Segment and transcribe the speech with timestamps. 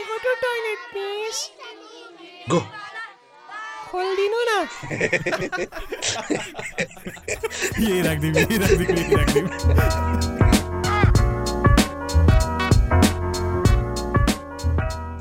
[0.00, 1.40] I go to toilet, please.
[2.48, 2.60] Go.
[3.90, 4.16] खोल
[4.48, 4.58] ना
[7.80, 10.39] ये रख दी ये रख दी ये रख दी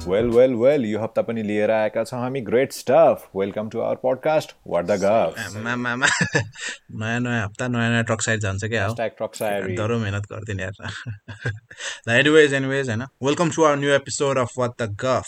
[0.09, 3.95] वेल वेल वेल यो हप्ता पनि लिएर आएका छौँ हामी great stuff welcome to our
[4.03, 8.95] podcast what the गफ नयाँ नयाँ हप्ता नयाँ नयाँ ट्रक साइड जान्छ क्या हो?
[8.99, 14.81] टक्सायरी डह्रो मिहिनेत गरिदिने यार। एनिवेज एनिवेज होइन। Welcome to our new episode of what
[14.81, 15.27] the गफ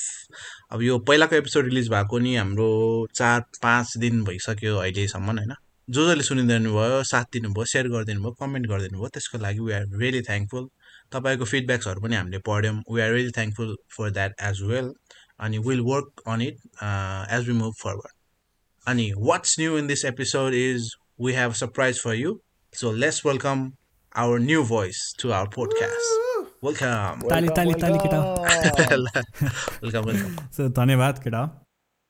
[0.72, 2.72] अब यो पहिलाको एपिसोड रिलिज भएको नि हाम्रो
[3.16, 5.54] चार पाँच दिन भइसक्यो अहिलेसम्म होइन।
[5.88, 9.74] जो जसले सुनिदिनु भयो साथ दिनुभयो सेयर गरिदिनु भयो कमेन्ट गरिदिनु भयो त्यसको लागि वी
[9.74, 10.68] आर रियली थ्याङ्कफुल
[11.12, 14.92] तपाईँको फिडब्याक्सहरू पनि हामीले पढ्यौँ। We are really thankful for that as well
[15.40, 16.58] अनि will work on it
[17.34, 18.14] as we move forward
[18.88, 20.90] अनि what's new in this episode is
[21.22, 22.38] we have surprise for you
[22.74, 23.72] so let's welcome
[24.16, 26.20] our new voice to our podcast
[26.66, 28.20] welcome ताली ताली ताली केटा
[29.84, 31.42] welcome welcome so धन्यवाद केटा।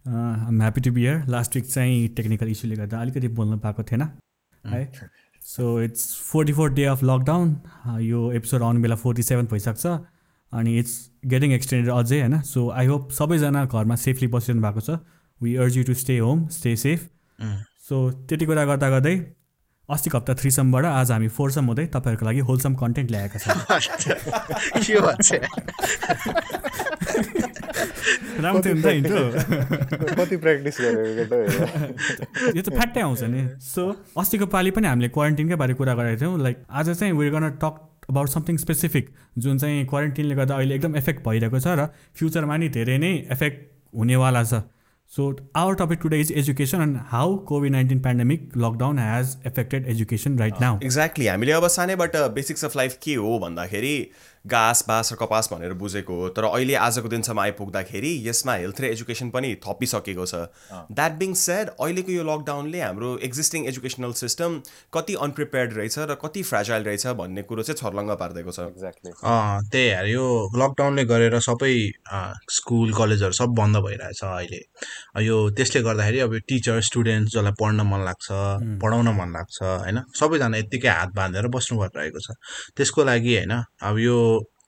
[0.05, 4.01] आम happy to be here last week चाहिँ technical इस्युले गर्दा अलिकति बोल्न पाएको थिएन।
[4.63, 4.81] है?
[5.45, 7.55] So it's forty four day of lockdown
[8.01, 9.85] यो एपिसोड आउने बेला फोर्टी सेभेन भइसक्छ
[10.51, 12.41] अनि इट्स गेटिङ एक्सटेन्डेड अझै होइन?
[12.41, 14.99] सो आई होप सबैजना घरमा सेफली बसिरहनु भएको छ।
[15.41, 17.09] We urge you to stay home stay safe
[17.89, 19.15] so त्यति कुरा गर्दा गर्दै
[19.91, 23.55] अस्तिको हप्ता थ्रीसम्मबाट आज हामी फोरसम्म हुँदै तपाईँहरूको लागि होलसम कन्टेन्ट ल्याएका छौँ।
[28.41, 29.11] राम्रो थियो नि त।
[30.19, 30.75] कति प्र्याक्टिस
[32.55, 33.81] यो त फ्याक्टै आउँछ नि। सो
[34.17, 37.75] अस्तिको पालि पनि हामीले क्वारेन्टिनकै बारे कुरा गरेको थियौँ। लाइक आज चाहिँ we're gonna talk
[38.09, 39.05] about something specific
[39.37, 41.81] जुन चाहिँ क्वारेन्टिनले गर्दा अहिले एकदम एफेक्ट भइरहेको छ र
[42.15, 43.57] फ्युचरमा नि धेरै नै एफेक्ट
[43.97, 44.53] हुनेवाला छ।
[45.12, 45.24] so
[45.56, 50.60] our topic today is education and how COVID nineteen pandemic lockdown has affected education right
[50.60, 53.94] now exactly हामीले अब सानैबाट बेसिक्स अफ लाइफ के हो भन्दाखेरि
[54.45, 58.85] घाँस बाँस र कपास भनेर बुझेको हो। तर अहिले आजको दिनसम्म आइपुग्दाखेरि यसमा हेल्थ र
[58.85, 60.35] एजुकेसन पनि थपिसकेको छ।
[60.91, 64.59] द्याट बिङ सेड अहिलेको यो लकडाउनले हाम्रो एक्जिस्टिङ एजुकेसनल सिस्टम
[64.93, 69.61] कति अनप्रिपेयर्ड रहेछ र कति फ्रेजाइल रहेछ भन्ने कुरो चाहिँ छर्लङ्ग पारिदिएको छ। एक्ज्याक्टली अँ,
[69.71, 70.25] त्यही यार यो
[70.57, 71.73] लकडाउनले गरेर सबै
[72.49, 74.61] स्कुल कलेजहरू सब बन्द भइरहेछ अहिले।
[75.21, 78.27] यो त्यसले गर्दाखेरि अब यो टिचर स्टुडेन्ट जसलाई पढ्न मन लाग्छ
[78.81, 80.01] पढाउन मन लाग्छ होइन?
[80.17, 82.33] सबैजना यत्तिकै हात बाँधेर बस्नु परिरहेको छ।
[82.75, 83.53] त्यसको लागि होइन
[83.85, 84.17] अब यो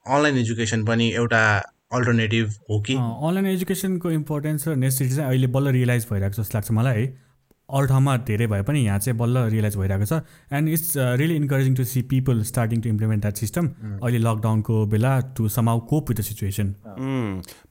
[0.06, 1.58] अनलाइन एजुकेसन पनि एउटा
[1.92, 2.94] अल्टरनेटिभ हो कि?
[2.94, 7.23] अनलाइन एजुकेसनको इम्पोर्टेन्स र नेसेसिटी चाहिँ अहिले बल्ल रियलाइज भइरहेको जस्तो लाग्छ मलाई। है
[7.68, 10.20] अरू ठाउँमा धेरै भए पनि यहाँ चाहिँ बल्ल रियलाइज भइरहेको छ।
[10.52, 13.68] And it's really encouraging to see people starting to implement that system
[14.04, 16.74] अहिले लकडाउनको बेला to समाउ cope with the situation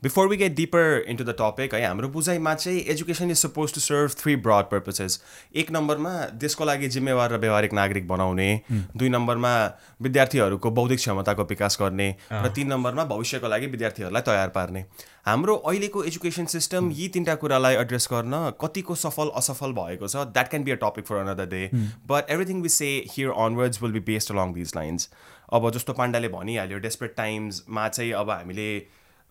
[0.04, 3.82] before we get deeper into the topic है हाम्रो बुझाइमा चाहिँ education is suppose to
[3.82, 5.22] serve three broad purposes
[5.56, 9.54] एक नम्बरमा देशको लागि जिम्मेवार र व्यवहारिक नागरिक बनाउने। दुई नम्बरमा
[10.02, 14.86] विद्यार्थीहरूको बौद्धिक क्षमताको विकास गर्ने। र तिन नम्बरमा भविष्यको लागि विद्यार्थीहरूलाई तयार पार्ने।
[15.26, 20.50] हाम्रो अहिलेको एजुकेसन सिस्टम यी तिनवटा कुरालाई एड्रेस गर्न कतिको सफल असफल भएको छ। That
[20.54, 21.62] can be a topic for another day
[22.10, 25.10] but everything we say here onwards will be based along these lines
[25.60, 28.68] अब जस्तो पाण्डाले भनिहाल्यो डेस्परेट टाइम्समा चाहिँ अब हामीले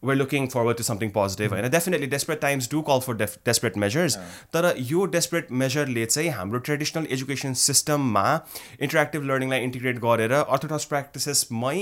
[0.02, 1.69] we're looking forward to something positive होइन?
[1.70, 4.16] Definitely desperate times do call for def- desperate measures.
[4.56, 8.25] तर यो desperate measureले चाहिँ हाम्रो ट्रेडिसनल एजुकेसन सिस्टममा
[8.81, 11.76] इन्टरेक्टिभ लर्निङलाई इन्टिग्रेट गरेर अर्थोडक्स प्र्याक्टिसेसमै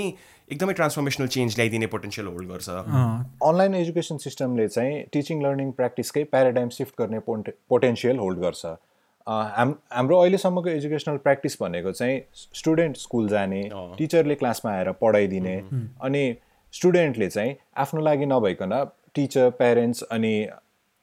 [0.53, 2.69] एकदमै ट्रान्सफर्मेसनल चेन्ज ल्याइदिने पोटेन्सियल होल्ड गर्छ।
[3.49, 9.44] अनलाइन एजुकेसन सिस्टमले चाहिँ टिचिङ लर्निङ प्र्याक्टिसकै प्याराडाइम सिफ्ट गर्ने पोन्टे पोटेन्सियल होल्ड गर्छ। अँ,
[9.56, 12.21] हाम हाम्रो अहिलेसम्मको एजुकेसनल प्र्याक्टिस भनेको चाहिँ
[12.61, 13.62] स्टुडेन्ट स्कुल जाने
[13.99, 15.56] टिचरले क्लासमा आएर पढाइदिने
[16.09, 16.25] अनि
[16.75, 18.75] स्टुडेन्टले चाहिँ आफ्नो लागि नभइकन
[19.15, 20.34] टिचर प्यारेन्ट्स अनि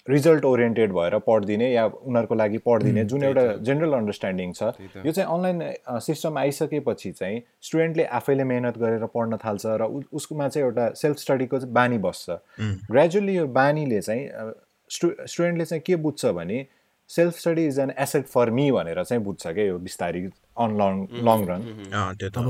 [0.09, 4.61] रिजल्ट ओरिएन्टेड भएर पढिदिने या उनीहरूको लागि पढिदिने जुन एउटा जेनरल अन्डरस्ट्यान्डिङ छ
[5.05, 10.65] यो चाहिँ अनलाइन सिस्टम आइसकेपछि चाहिँ स्टुडेन्टले आफैले मेहनत गरेर पढ्न थाल्छ र उसकोमा चाहिँ
[10.67, 12.39] एउटा सेल्फ स्टडीको चाहिँ बानी बस्छ।
[12.91, 14.51] ग्रेजुअली यो बानीले चाहिँ
[14.89, 16.65] स्टु स्टुडेन्टले चाहिँ के बुझ्छ भने
[17.09, 20.21] self study is an asset for me भनेर चाहिँ बुझ्छ क्या यो बिस्तारी
[20.63, 21.61] अन लङ लङ रन
[22.37, 22.47] अब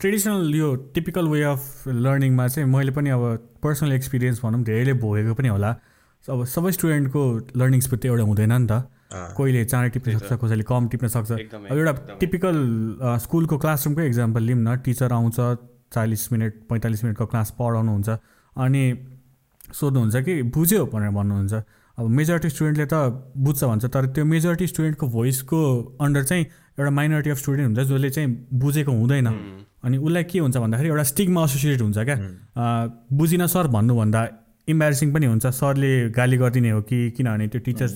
[0.00, 3.22] ट्रेडिसनल यो टिपिकल वे अफ लर्निङमा चाहिँ मैले पनि अब
[3.62, 5.72] पर्सनल एक्सपिरियन्स भनौँ धेरैले भोगेको पनि होला।
[6.26, 7.22] अब सबै स्टुडेन्टको
[7.56, 8.72] लर्निङ स्पिड त एउटा हुँदैन नि त।
[9.08, 12.56] कोहीले चाँडै टिप्न सक्छ कसैले कम टिप्न सक्छ। अब एउटा टिपिकल
[13.24, 15.38] स्कुलको क्लासरुमकै इक्जाम्पल लिऊँ न। टिचर आउँछ
[15.94, 18.08] चालिस मिनट पैँतालिस मिनटको क्लास पढाउनुहुन्छ
[18.56, 18.82] अनि
[19.72, 21.54] सोध्नुहुन्छ कि बुझ्यो भनेर भन्नुहुन्छ।
[21.98, 22.94] अब मेजोरिटी स्टुडेन्टले त
[23.36, 25.60] बुझ्छ भन्छ तर त्यो मेजोरिटी स्टुडेन्टको भोइसको
[26.04, 26.44] अन्डर चाहिँ
[26.76, 29.26] एउटा माइनोरिटी अफ स्टुडेन्ट हुन्छ जसले चाहिँ बुझेको हुँदैन।
[29.84, 32.16] अनि उसलाई के हुन्छ भन्दाखेरि एउटा स्टिगमा एसोसिएट हुन्छ क्या।
[33.16, 34.20] बुझिन सर भन्नुभन्दा
[34.68, 37.94] इम्बेरेसिङ पनि हुन्छ। सरले गाली गरिदिने हो कि किनभने त्यो टिचर्स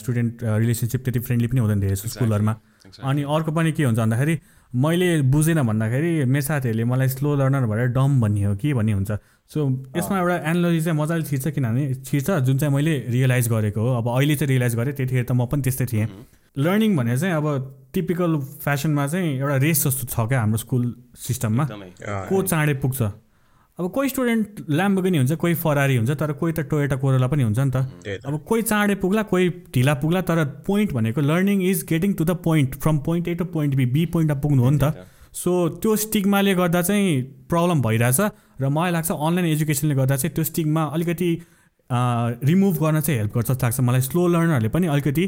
[0.00, 2.54] स्टुडेन्ट रिलेसनसिप त्यति फ्रेन्डली पनि हुँदैन धेरै स्कुलहरूमा।
[3.02, 4.34] अनि अर्को पनि के हुन्छ भन्दाखेरि
[4.74, 9.10] मैले बुझेन भन्दाखेरि मेरो साथीहरूले मलाई स्लो लर्नर भएर डम भन्ने हो कि भन्ने हुन्छ।
[9.50, 9.58] सो
[9.96, 14.08] यसमा एउटा एनालोजी चाहिँ मजाले छिर्छ किनभने छिर्छ जुन चाहिँ मैले रियलाइज गरेको हो। अब
[14.08, 16.06] अहिले चाहिँ रियलाइज गरेँ त्यतिखेर त म पनि त्यस्तै थिएँ।
[16.56, 17.46] लर्निङ भने चाहिँ अब
[17.94, 18.32] टिपिकल
[18.64, 20.82] फेसनमा चाहिँ एउटा रेस जस्तो छ क्या हाम्रो स्कुल
[21.16, 21.64] सिस्टममा
[22.30, 23.00] को चाँडै पुग्छ?
[23.78, 27.58] अब कोही स्टुडेन्ट ल्याम्बोगिनी हुन्छ कोही फरारी हुन्छ तर कोही त टोयोटा कोरोला पनि हुन्छ
[27.58, 32.12] नि त। अब कोही चाँडै पुग्ला कोही ढिला पुग्ला तर पोइन्ट भनेको learning is getting
[32.14, 35.06] to the point from point A to point B B पोइन्टमा पुग्नु हो नि त।
[35.34, 38.20] सो त्यो स्टिगमाले गर्दा चाहिँ प्रब्लम भइरहेछ
[38.62, 41.30] र मलाई लाग्छ अनलाइन एजुकेसनले गर्दा चाहिँ त्यो स्टिगमा अलिकति
[41.90, 45.24] रिमुभ गर्न चाहिँ हेल्प गर्छ जस्तो लाग्छ मलाई। स्लो लर्नरहरूले पनि अलिकति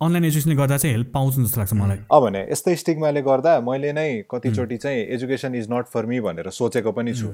[0.00, 3.92] अनलाइन एजुकेसनले गर्दा चाहिँ हेल्प पाउँछ जस्तो लाग्छ मलाई। अब भने यस्तै स्टिगमाले गर्दा मैले
[3.92, 7.28] नै कतिचोटि चाहिँ education is not for me भनेर सोचेको पनि छु।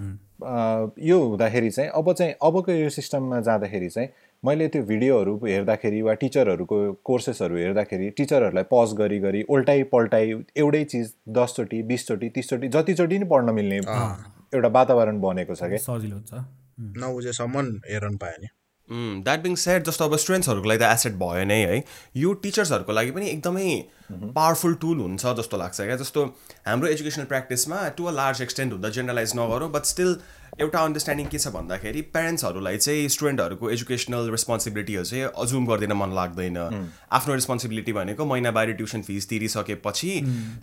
[1.07, 4.09] यो हुँदाखेरि चाहिँ अब चाहिँ अबको यो सिस्टममा जाँदाखेरि चाहिँ
[4.43, 10.85] मैले त्यो भिडियोहरू हेर्दाखेरि वा टिचरहरूको कोर्सेसहरू हेर्दाखेरि टिचरहरूलाई पज गरी गरी उल्टाइ पल्टाइ एउटै
[10.93, 16.45] चिज दसचोटि बिसचोटि तिसचोटि जतिचोटि नै पढ्न मिल्ने एउटा वातावरण बनेको छ क्या सजिलो हुन्छ।
[17.01, 18.49] नबुझेसम्म हेर्न पायो नि।
[18.88, 21.83] द्याट बिङ सेड जस्तो अब स्टुडेन्ट्सहरूको लागि त एसेट भयो नै है।
[22.17, 23.69] यो टिचर्सहरूको लागि पनि एकदमै
[24.12, 26.25] पावरफुल टुल हुन्छ जस्तो लाग्छ क्या। जस्तो
[26.67, 30.17] हाम्रो एजुकेसनल प्र्याक्टिसमा टु अ लार्ज एक्सटेन्ट हुँदा जेनरलाइज नगरौँ बट स्टिल
[30.56, 36.56] एउटा अन्डरस्ट्यान्डिङ के छ भन्दाखेरि प्यारेन्ट्सहरूलाई चाहिँ स्टुडेन्टहरूको एजुकेसनल रेस्पोन्सिबिलिटीहरू चाहिँ अजुम गरिदिन मन लाग्दैन।
[37.12, 40.12] आफ्नो रेस्पोन्सिबिलिटी भनेको महिनाबारी ट्युसन फिस तिरिसकेपछि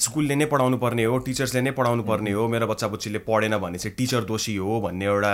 [0.01, 3.78] स्कुलले नै पढाउनु पर्ने हो टिचर्सले नै पढाउनु पर्ने हो मेरो बच्चा बच्चीले पढेन भने
[3.78, 5.34] चाहिँ टिचर दोषी हो भन्ने एउटा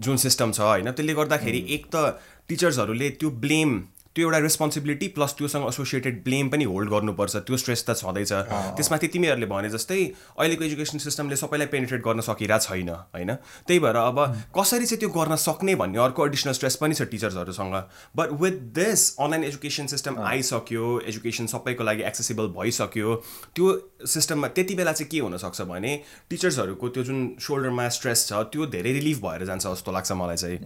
[0.00, 3.70] जुन सिस्टम छ होइन। त्यसले गर्दाखेरि एक त टिचर्सहरूले त्यो ब्लेम
[4.14, 8.32] त्यो एउटा रेस्पोन्सिबिलिटी प्लस त्योसँग एसोसिएटेड ब्लेम पनि होल्ड गर्नुपर्छ। त्यो स्ट्रेस त छँदैछ।
[8.78, 10.00] त्यसमाथि तिमीहरूले भने जस्तै
[10.38, 13.30] अहिलेको एजुकेसन सिस्टमले सबैलाई पेनिट्रेट गर्न सकिरहेको छैन होइन?
[13.66, 14.18] त्यही भएर अब
[14.54, 17.74] कसरी चाहिँ त्यो गर्न सक्ने भन्ने अर्को एडिसनल स्ट्रेस पनि छ टिचर्सहरूसँग
[18.14, 23.14] but with this online education system आइसक्यो एजुकेसन सबैको लागि एक्सेसिबल भइसक्यो
[23.54, 23.66] त्यो
[24.14, 25.92] सिस्टममा त्यति बेला चाहिँ के हुनसक्छ भने
[26.30, 30.58] टिचर्सहरूको त्यो जुन सोल्डरमा स्ट्रेस छ त्यो धेरै रिलिफ भएर जान्छ जस्तो लाग्छ मलाई चाहिँ।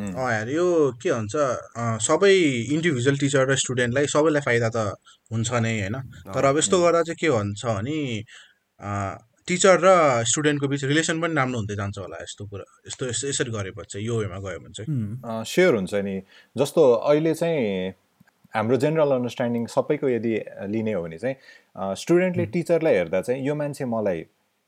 [0.53, 0.67] यो
[1.01, 2.33] के भन्छ सबै
[2.77, 4.79] इन्डिभिजुअल टिचर र स्टुडेन्टलाई सबैलाई फाइदा त
[5.31, 5.97] हुन्छ नै होइन?
[6.35, 7.99] तर अब यस्तो गर्दा चाहिँ के भन्छ भने
[8.81, 9.17] अँ,
[9.49, 9.89] टिचर र
[10.25, 14.07] स्टुडेन्टको बिच रिलेसन पनि राम्रो हुँदै जान्छ होला यस्तो कुरा यस्तो यस- यसरी गरेपछि चाहिँ
[14.07, 16.17] यो वेमा गयो भने चाहिँ। सेयर हुन्छ नि।
[16.57, 17.93] जस्तो अहिले चाहिँ
[18.55, 20.35] हाम्रो जेनरल अन्डरस्ट्यान्डिङ सबैको यदि
[20.73, 24.21] लिने हो भने चाहिँ स्टुडेन्टले टिचरलाई हेर्दा चाहिँ यो मान्छे मलाई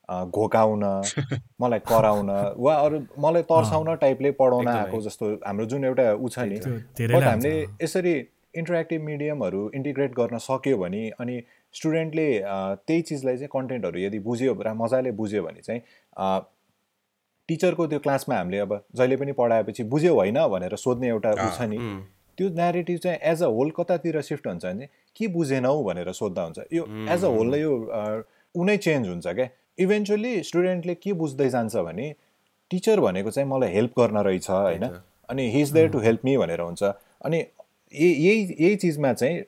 [0.09, 0.83] घोकाउन
[1.63, 6.39] मलाई कराउन वा अरू मलाई तर्साउन टाइपले पढाउन आएको जस्तो हाम्रो जुन एउटा ऊ छ
[6.51, 7.53] नि बट। हामीले
[7.83, 8.15] यसरी
[8.55, 11.41] इन्टरेक्टिभ मिडियमहरू इन्टिग्रेट गर्न सक्यो भने अनि
[11.75, 12.29] स्टुडेन्टले
[12.87, 15.81] त्यही चिजलाई चाहिँ कन्टेन्टहरू यदि बुझ्यो र मजाले बुझ्यो भने चाहिँ
[17.49, 21.69] टिचरको त्यो क्लासमा हामीले अब जहिले पनि पढाएपछि बुझ्यो होइन भनेर सोध्ने एउटा ऊ छ
[21.71, 21.79] नि
[22.39, 24.87] त्यो नेरेटिभ चाहिँ एज अ होल कतातिर सिफ्ट हुन्छ भने
[25.17, 28.23] के बुझेनौ भनेर सोद्धा हुन्छ। यो एज अ होललाई यो अ,
[28.55, 29.49] ऊ नै चेन्ज हुन्छ क्या।
[29.79, 32.07] इभेन्चुली स्टुडेन्टले के बुझ्दै जान्छ भने
[32.71, 34.85] टिचर भनेको चाहिँ मलाई हेल्प गर्न रहेछ होइन।
[35.29, 36.83] अनि he is there to help me भनेर हुन्छ।
[37.25, 37.43] अनि
[37.95, 39.43] यही यही यही चिजमा चाहिँ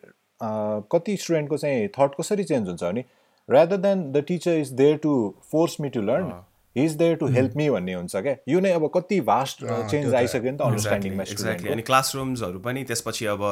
[0.93, 3.05] कति स्टुडेन्टको चाहिँ थट कसरी चेन्ज हुन्छ भने
[3.49, 5.13] rather than the teacher is there to
[5.53, 6.33] force me to learn
[6.77, 8.35] is there to help me भन्ने हुन्छ क्या?
[8.49, 13.27] यो नै अब कति भास्ट चेन्ज आइसक्यो नि त अन्डरस्ट्यान्डिङमा एक्ज्याक्टली अनि क्लासरुम्सहरू पनि त्यसपछि
[13.27, 13.43] अब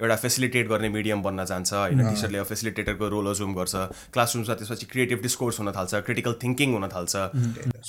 [0.00, 2.08] एउटा फेसिलिटेट गर्ने मिडियम बन्न जान्छ होइन?
[2.08, 3.74] टिचरले अब फेसिलिटेटरको रोल अजुम गर्छ।
[4.14, 7.14] क्लासरुम्समा त्यसपछि क्रिएटिभ डिस्कोर्स हुन थाल्छ क्रिटिकल थिङ्किङ हुन थाल्छ।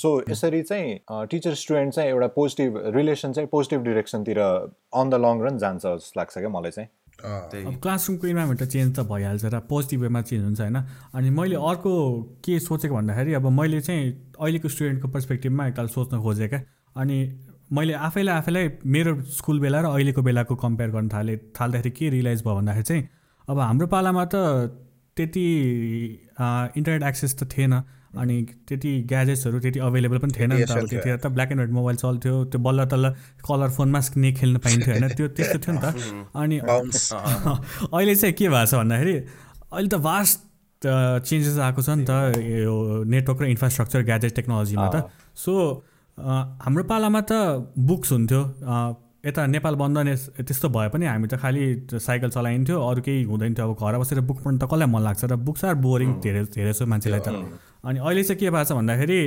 [0.02, 5.46] सो यसरी चाहिँ टिचर स्टुडेन्ट चाहिँ एउटा पोजिटिभ रिलेसन चाहिँ पोजिटिभ डिरेक्सनतिर अन द लङ
[5.46, 6.88] रन जान्छ जस्तो लाग्छ क्या मलाई चाहिँ।
[7.24, 10.76] अब क्लासरुमको इन्भाइरोमेन्ट त चेन्ज त भइहाल्छ र पोजिटिभ वेमा चेन्ज हुन्छ होइन?
[11.14, 11.92] अनि मैले अर्को
[12.44, 16.48] के सोचेको भन्दाखेरि अब मैले चाहिँ अहिलेको स्टुडेन्टको पर्सपेक्टिभमा एकताल सोच्न खोजेँ
[16.96, 17.18] अनि
[17.72, 22.42] मैले आफैलाई आफैलाई मेरो स्कुल बेला र अहिलेको बेलाको कम्पेयर गर्न थालेँ थाल्दाखेरि के रियलाइज
[22.42, 23.08] भयो भन्दाखेरि चाहिँ
[23.48, 24.34] अब हाम्रो पालामा त
[25.16, 25.46] त्यति
[26.76, 27.74] इन्टरनेट एक्सेस त थिएन।
[28.18, 31.74] अनि त्यति ग्याजेट्सहरू त्यति अभाइलेबल पनि थिएन नि त अब त्यतिखेर त ब्ल्याक एन्ड व्हाइट
[31.74, 33.10] मोबाइल चल्थ्यो त्यो बल्ल तल्ल
[33.46, 35.08] कलर फोनमा स्नेक खेल्न पाइन्थ्यो होइन?
[35.14, 35.94] त्यो त्यस्तो थियो नि त।
[36.42, 36.58] अनि
[37.94, 40.38] अहिले चाहिँ के भएको छ भन्दाखेरि अहिले त भास्ट
[40.82, 45.54] चेन्जेस आएको छ नि त यो नेटवर्क र इन्फ्रास्ट्रक्चर ग्याजेट टेक्नोलोजीमा त। सो
[46.18, 47.32] हाम्रो पालामा त
[47.78, 48.42] बुक्स हुन्थ्यो।
[49.20, 51.64] यता नेपाल बन्द नै त्यस्तो भए पनि हामी त खालि
[51.94, 55.24] साइकल चलाइन्थ्यो अरू केही हुँदैन थियो। अब घर बसेर बुक पढ्नु त कसलाई मन लाग्छ
[55.24, 58.72] र बुक्स आर बोरिङ धेरै धेरै जसो मान्छेलाई त। अनि अहिले चाहिँ के भएको छ
[58.80, 59.20] भन्दाखेरि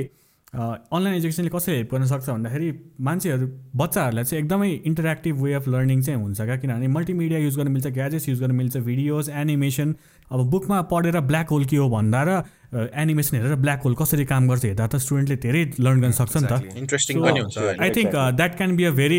[0.54, 2.68] अनलाइन एजुकेसनले कसरी हेल्प गर्न सक्छ भन्दाखेरि
[3.06, 3.46] मान्छेहरू
[3.76, 6.56] बच्चाहरूलाई चाहिँ एकदमै इन्टरेक्टिभ वे अफ लर्निङ चाहिँ हुन्छ क्या?
[6.62, 9.94] किनभने मल्टिमिडिया युज गर्न मिल्छ ग्याजेट्स युज गर्न मिल्छ भिडियोज एनिमेसन
[10.32, 12.42] अब बुकमा पढेर ब्ल्याक होल के हो भन्दा र
[12.74, 16.46] एनिमेसन हेरेर ब्ल्याक होल कसरी काम गर्छ हेर्दा त स्टुडेन्टले धेरै लर्न गर्न सक्छ नि
[16.50, 17.58] त। इन्ट्रेस्टिङ पनि हुन्छ?
[17.78, 19.18] I think that can be a very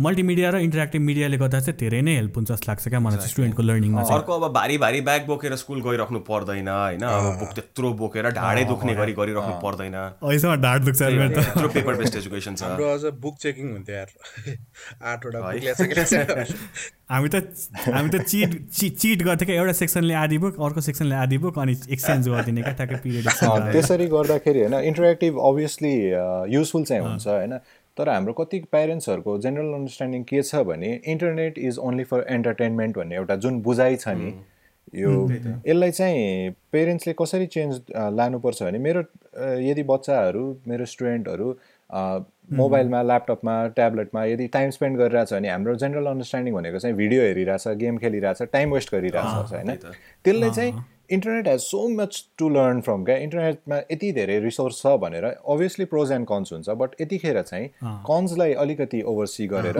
[0.00, 3.32] multimedia र इन्टरेक्टिभ मिडियाले गर्दा चाहिँ धेरै नै हेल्प हुन्छ जस्तो लाग्छ क्या मलाई चाहिँ
[3.32, 7.04] स्टुडेन्टको लर्निङमा चाहिँ। अर्को अब भारी भारी ब्याग बोकेर स्कुल गइराख्नु पर्दैन होइन?
[7.04, 11.00] अब बुक त्यत्रो बोकेर ढाडै दुख्ने गरी गरिराख्नु पर्दैन। अहिलेसम्म ढाड दुख्छ
[11.36, 14.10] त्यत्रो पेपर बेस्ड एजुकेसन छ। हाम्रो अझ बुक चेकिङ हुन्थ्यो यार।
[15.04, 15.38] आठवटा
[17.10, 17.36] हामी त
[17.86, 21.58] हामी त चिट चि चिट गर्थ्यो क्या एउटा सेक्सनले आधी बुक अर्को सेक्सनले आधी बुक
[21.58, 25.92] अनि एक्सचेन्ज गरिदिने क्या ट्याक्कै अँ, पिरियड त्यसरी गर्दाखेरि होइन इन्टरेक्टिभ अभियसली
[26.54, 27.58] युजफुल चाहिँ हुन्छ होइन
[27.96, 33.16] तर हाम्रो कति प्यारेन्ट्सहरूको जेनरल अन्डरस्ट्यान्डिङ के छ भने internet is only for entertainment भन्ने
[33.16, 34.32] एउटा जुन बुझाइ छ नि
[34.96, 37.80] यो यसलाई चाहिँ पेरेन्ट्सले कसरी चेन्ज
[38.14, 39.00] लानुपर्छ भने मेरो
[39.62, 41.48] यदि बच्चाहरू मेरो स्टुडेन्टहरू
[42.48, 47.68] मोबाइलमा ल्यापटपमा ट्याब्लेटमा यदि टाइम स्पेन्ड गरिरहेछ भने हाम्रो जेनरल अन्डरस्ट्यान्डिङ भनेको चाहिँ भिडियो हेरिरहेछ
[47.78, 49.72] गेम खेलिरहेछ टाइम वेस्ट गरिरहेछ होइन?
[50.24, 53.16] त्यसले चाहिँ internet has so much to learn from क्या?
[53.24, 57.68] इन्टरनेटमा यति धेरै रिसोर्स छ भनेर अभियसली प्रोज एन्ड कन्स हुन्छ बट यतिखेर चाहिँ
[58.08, 59.78] कन्सलाई अलिकति ओभरसी गरेर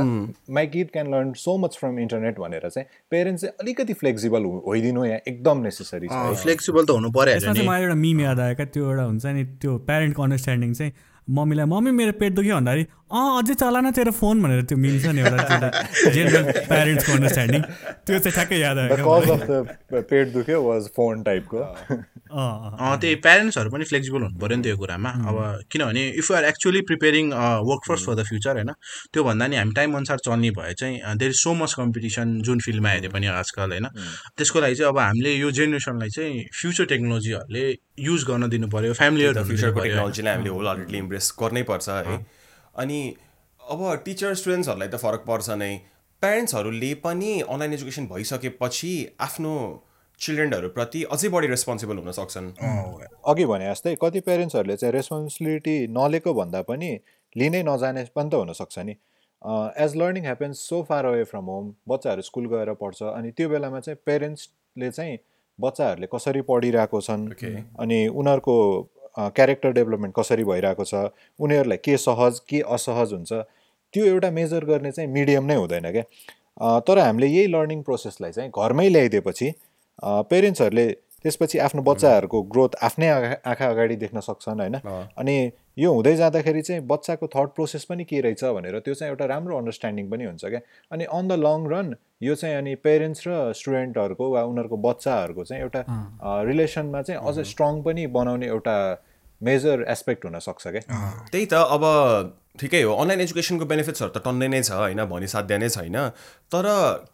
[0.58, 5.04] my kid can learn so much from internet भनेर चाहिँ पेरेन्ट्स चाहिँ अलिकति फ्लेक्सिबल होइदिनु
[5.04, 8.66] यहाँ एकदम नेसेसरी छ। फ्लेक्सिबल त हुनु पऱ्यो एउटा मिम याद आयो क्या?
[8.66, 10.92] त्यो एउटा हुन्छ नि त्यो प्यारेन्टको अन्डरस्ट्यान्डिङ चाहिँ
[11.28, 14.98] मम्मीलाई मम्मी मेरो पेट दुख्यो भन्दाखेरि अँ अझै चला न तेरो फोन भनेर त्यो मिम
[14.98, 15.70] छ नि एउटा
[16.10, 17.62] जेनरल प्यारेन्ट्सको अन्डरस्ट्यान्डिङ
[18.02, 21.22] त्यो चाहिँ ठ्याक्कै याद आयो द क्या कज मलाई। अफ द पेट दुख्यो वाज फोन
[21.22, 21.60] टाइपको
[22.26, 25.36] त्यही प्यारेन्ट्सहरू पनि फ्लेक्सिबल हुनु पऱ्यो नि त्यो कुरामा। अब
[25.70, 27.30] किनभने if you are actually preparing
[27.68, 28.72] work force for the future होइन
[29.14, 32.90] त्योभन्दा नि हामी टाइम अनुसार चल्ने भए चाहिँ there is so much competition जुन फिल्डमा
[32.90, 33.86] हेरे पनि आजकल होइन।
[34.34, 37.64] त्यसको लागि चाहिँ अब हामीले यो जेनेरेसनलाई चाहिँ फ्युचर टेक्नोलोजीहरूले
[38.08, 42.18] युज गर्न दिनु पऱ्यो फ्यामिलीहरू फ्युचरको टेक्नोलोजीलाई हामीले होल हार्टेडली इम्प्रेस गर्नै पर्छ है।
[42.76, 43.00] अनि
[43.60, 45.72] अब टिचर स्टुडेन्ट्सहरूलाई त फरक पर्छ नै।
[46.22, 49.52] प्यारेन्ट्सहरूले पनि अनलाइन एजुकेसन भइसकेपछि आफ्नो
[50.20, 52.46] चिल्ड्रेनहरूप्रति अझै बढी रेस्पोन्सिबल हुन सक्छन्।
[53.32, 56.90] अघि भने जस्तै कति पेरेन्ट्सहरूले चाहिँ रेस्पोन्सिबिलिटी नलिएको भन्दा पनि
[57.36, 58.94] लिनै नजाने पनि त हुनसक्छ नि।
[59.84, 63.80] As learning happens so far away from home बच्चाहरू स्कुल गएर पढ्छ अनि त्यो बेलामा
[63.80, 65.18] चाहिँ पेरेन्ट्सले चाहिँ
[65.58, 67.28] बच्चाहरूले कसरी पढिरहेको छन्
[67.84, 68.56] अनि उनीहरूको
[69.18, 71.04] क्यारेक्टर डेभलपमेन्ट कसरी भइरहेको छ
[71.40, 73.32] उनीहरूलाई के सहज के असहज हुन्छ
[73.94, 78.50] त्यो एउटा मेजर गर्ने चाहिँ मिडियम नै हुँदैन क्या तर हामीले यही लर्निङ प्रोसेसलाई चाहिँ
[78.50, 79.52] घरमै ल्याइदिएपछि
[80.04, 80.86] पेरेन्ट्सहरूले
[81.24, 84.74] त्यसपछि आफ्नो बच्चाहरूको ग्रोथ आफ्नै आँखा आँखा अगाडि देख्न सक्छन् होइन?
[85.18, 89.24] अनि यो हुँदै जाँदाखेरि चाहिँ बच्चाको थट प्रोसेस पनि के रहेछ भनेर त्यो चाहिँ एउटा
[89.24, 93.52] राम्रो अन्डरस्ट्यान्डिङ पनि हुन्छ क्या अनि अन द लङ रन यो चाहिँ अनि पेरेन्ट्स र
[93.52, 95.84] स्टुडेन्टहरूको वा उनीहरूको बच्चाहरूको चाहिँ एउटा
[96.44, 98.76] रिलेसनमा चाहिँ अझ स्ट्रङ पनि बनाउने एउटा
[99.40, 101.00] मेजर एस्पेक्ट हुनसक्छ क्या
[101.32, 101.84] त्यही त अब
[102.60, 105.04] ठिकै हो अनलाइन एजुकेसनको बेनिफिट्सहरू त टन्नै नै छ होइन?
[105.06, 105.96] भनिसाध्य नै छैन।
[106.52, 106.66] तर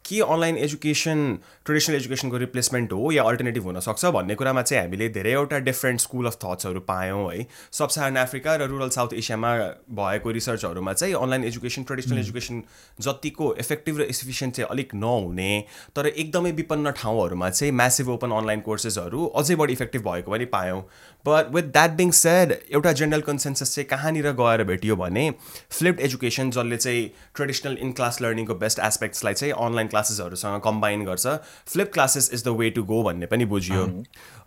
[0.04, 1.18] के अनलाइन एजुकेसन
[1.64, 6.36] ट्रेडिसनल एजुकेसनको रिप्लेसमेन्ट हो या अल्टरनेटिभ हुनसक्छ भन्ने कुरामा चाहिँ हामीले धेरैवटा डिफ्रेन्ट स्कुल अफ
[6.44, 7.46] थट्सहरू पायौँ है?
[7.72, 9.52] सब साहारन अफ्रिका र रुरल साउथ एसियामा
[9.92, 12.62] भएको रिसर्चहरूमा चाहिँ अनलाइन एजुकेसन ट्रेडिसनल एजुकेसन
[13.00, 15.52] जतिको इफेक्टिभ र इफिसियन्ट चाहिँ अलिक नहुने
[15.96, 20.82] तर एकदमै विपन्न ठाउँहरूमा चाहिँ म्यासिभ ओपन अनलाइन कोर्सेसहरू अझै बढी इफेक्टिभ भएको पनि पायौँ।
[21.24, 25.31] But with that being said एउटा जेनरल कन्सेन्सस चाहिँ कहाँनिर गएर भेटियो भने
[25.70, 31.26] फ्लिप्ड एजुकेसन जसले चाहिँ ट्रेडिसनल इन क्लास लर्निङको बेस्ट एस्पेक्ट्सलाई चाहिँ अनलाइन क्लासेसहरूसँग कम्बाइन गर्छ।
[31.66, 33.84] Flip classes is the way to go भन्ने पनि बुझियो।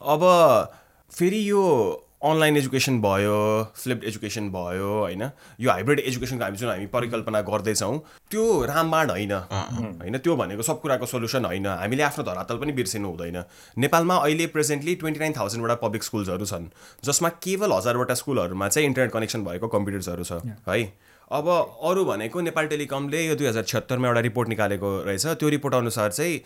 [0.01, 0.24] अब
[1.12, 1.62] फेरि यो
[2.22, 3.38] अनलाइन एजुकेसन भयो
[3.76, 5.24] फ्लिप्ड एजुकेसन भयो होइन?
[5.60, 7.98] यो हाइब्रिड एजुकेसनको हामी जुन हामी परिकल्पना गर्दैछौँ
[8.32, 10.18] त्यो रामबाण होइन। होइन?
[10.18, 13.44] त्यो भनेको सब कुराको सोल्युसन होइन। हामीले आफ्नो धरातल पनि बिर्सिनु हुँदैन।
[13.78, 16.70] नेपालमा अहिले प्रेजेन्टली ट्वेन्टी नाइन थाउजन्डवटा पब्लिक स्कुल्सहरू छन्
[17.04, 20.94] जसमा केवल हजारवटा स्कुलहरूमा चाहिँ इन्टरनेट कनेक्सन भएको कम्प्युटर्सहरू छ है?
[21.32, 21.48] अब
[21.82, 26.12] अरू भनेको नेपाल टेलिकमले यो दुई हजार छिहत्तरमा एउटा रिपोर्ट निकालेको रहेछ। त्यो रिपोर्ट अनुसार
[26.12, 26.38] चाहिँ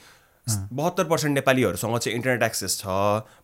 [0.74, 2.86] बहत्तर पर्सेन्ट नेपालीहरूसँग चाहिँ इन्टरनेट एक्सेस छ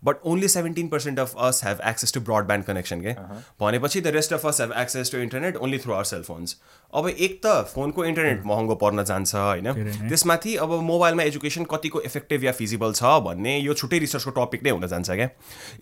[0.04, 3.14] but only seventeen percent of us have access to broadband connection के
[3.62, 6.56] भनेपछि the rest of us have access to internet only through our cellphones
[6.94, 9.74] अब एक त फोनको इन्टरनेट महँगो पर्न जान्छ होइन?
[10.10, 14.70] त्यसमाथि अब मोबाइलमा एजुकेसन कतिको इफेक्टिभ या फिजिबल छ भन्ने यो छुट्टै रिसर्चको टपिक नै
[14.70, 15.30] हुन जान्छ क्या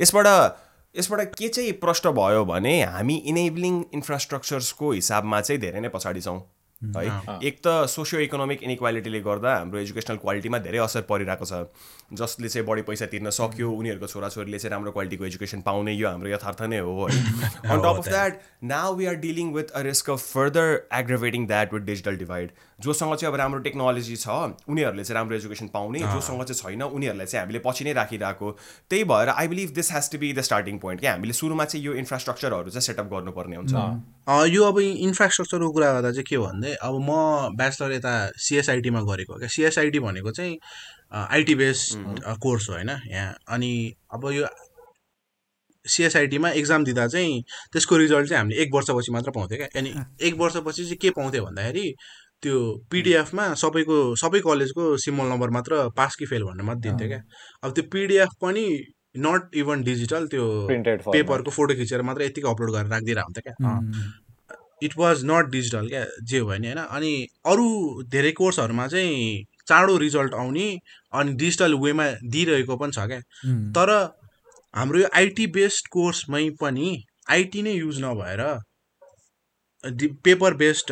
[0.02, 0.28] यसबाट
[0.96, 6.40] यसबाट के चाहिँ प्रष्ट भयो भने हामी इनेबलिङ इन्फ्रास्ट्रक्चर्सको हिसाबमा चाहिँ धेरै नै पछाडि छौँ।
[6.98, 11.66] है। एक त सोसियो इकोनोमिक इनइक्वालिटीले गर्दा हाम्रो एजुकेसनल क्वालिटीमा धेरै असर परिरहेको छ।
[12.14, 16.30] जसले चाहिँ बढी पैसा तिर्न सक्यो उनीहरूको छोराछोरीले चाहिँ राम्रो क्वालिटीको एजुकेसन पाउने यो हाम्रो
[16.30, 17.18] यथार्थ नै हो है।
[17.72, 21.74] On top of that now we are dealing with a risk of further aggravating that
[21.74, 22.52] with digital divide
[22.84, 24.28] जोसँग चाहिँ अब राम्रो टेक्नोलोजी छ
[24.68, 28.52] उनीहरूले चाहिँ राम्रो एजुकेसन पाउने। जोसँग चाहिँ छैन उनीहरूलाई चाहिँ हामीले पछि नै राखिरहेको।
[28.90, 31.86] त्यही भएर I believe this has to be the starting point क्या हामीले सुरुमा चाहिँ
[31.86, 36.73] यो इन्फ्रास्ट्रक्चरहरू चाहिँ सेटअप गर्नुपर्ने हुन्छ। अँ, यो अब इन्फ्रास्ट्रक्चरको कुरा गर्दा चाहिँ के भन्दै
[36.82, 39.48] अब म ब्याचलर यता सिएसआइटीमा गरेको क्या?
[39.48, 40.58] सिएसआइटी भनेको चाहिँ
[41.14, 41.80] आइटी बेस
[42.44, 42.90] कोर्स हो होइन?
[43.12, 43.72] यहाँ अनि
[44.14, 44.48] अब यो
[45.86, 47.42] सिएसआइटीमा इक्जाम दिँदा चाहिँ
[47.74, 49.68] त्यसको रिजल्ट चाहिँ हामीले एक वर्षपछि मात्र पाउँथ्यो क्या?
[49.80, 49.94] अनि
[50.28, 51.94] एक वर्षपछि चाहिँ के पाउँथ्यो भन्दाखेरि
[52.44, 52.60] त्यो
[52.92, 57.22] पिडिएफमा सबैको सबै कलेजको सिमल नम्बर मात्र पास कि फेल भन्ने मात्र दिन्थ्यो क्या?
[57.64, 58.66] अब त्यो पिडिएफ पनि
[59.18, 60.46] नट इभन डिजिटल त्यो.
[61.14, 63.54] पेपरको फोटो खिचेर मात्र यतिकै अपलोड गरेर राखिदिएर हुन्थ्यो क्या
[64.86, 66.06] इट वाज नट डिजिटल क्या?
[66.24, 66.80] जे हो भने होइन?
[66.80, 67.14] अनि
[67.46, 70.68] अरू धेरै कोर्सहरूमा चाहिँ चाँडो रिजल्ट आउने
[71.14, 73.20] अनि डिजिटल वेमा दिइरहेको पनि छ क्या?
[73.78, 73.90] तर
[74.74, 76.92] हाम्रो यो आइटी बेस्ड कोर्समै पनि
[77.32, 78.42] आइटी नै युज नभएर
[79.84, 80.92] डि पेपर बेस्ड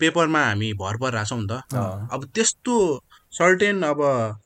[0.00, 2.74] पेपरमा हामी भर परिरहेको छौँ नि त। अब त्यस्तो
[3.32, 4.00] सर्टेन अब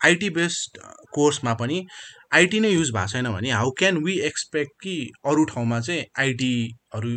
[0.04, 0.78] आइटी बेस्ड
[1.14, 1.86] कोर्समा पनि
[2.34, 4.94] आइटी नै युज भएको छैन भने हाउ क्यान वी एक्सपेक्ट कि
[5.26, 7.10] अरू ठाउँमा चाहिँ आइटीहरू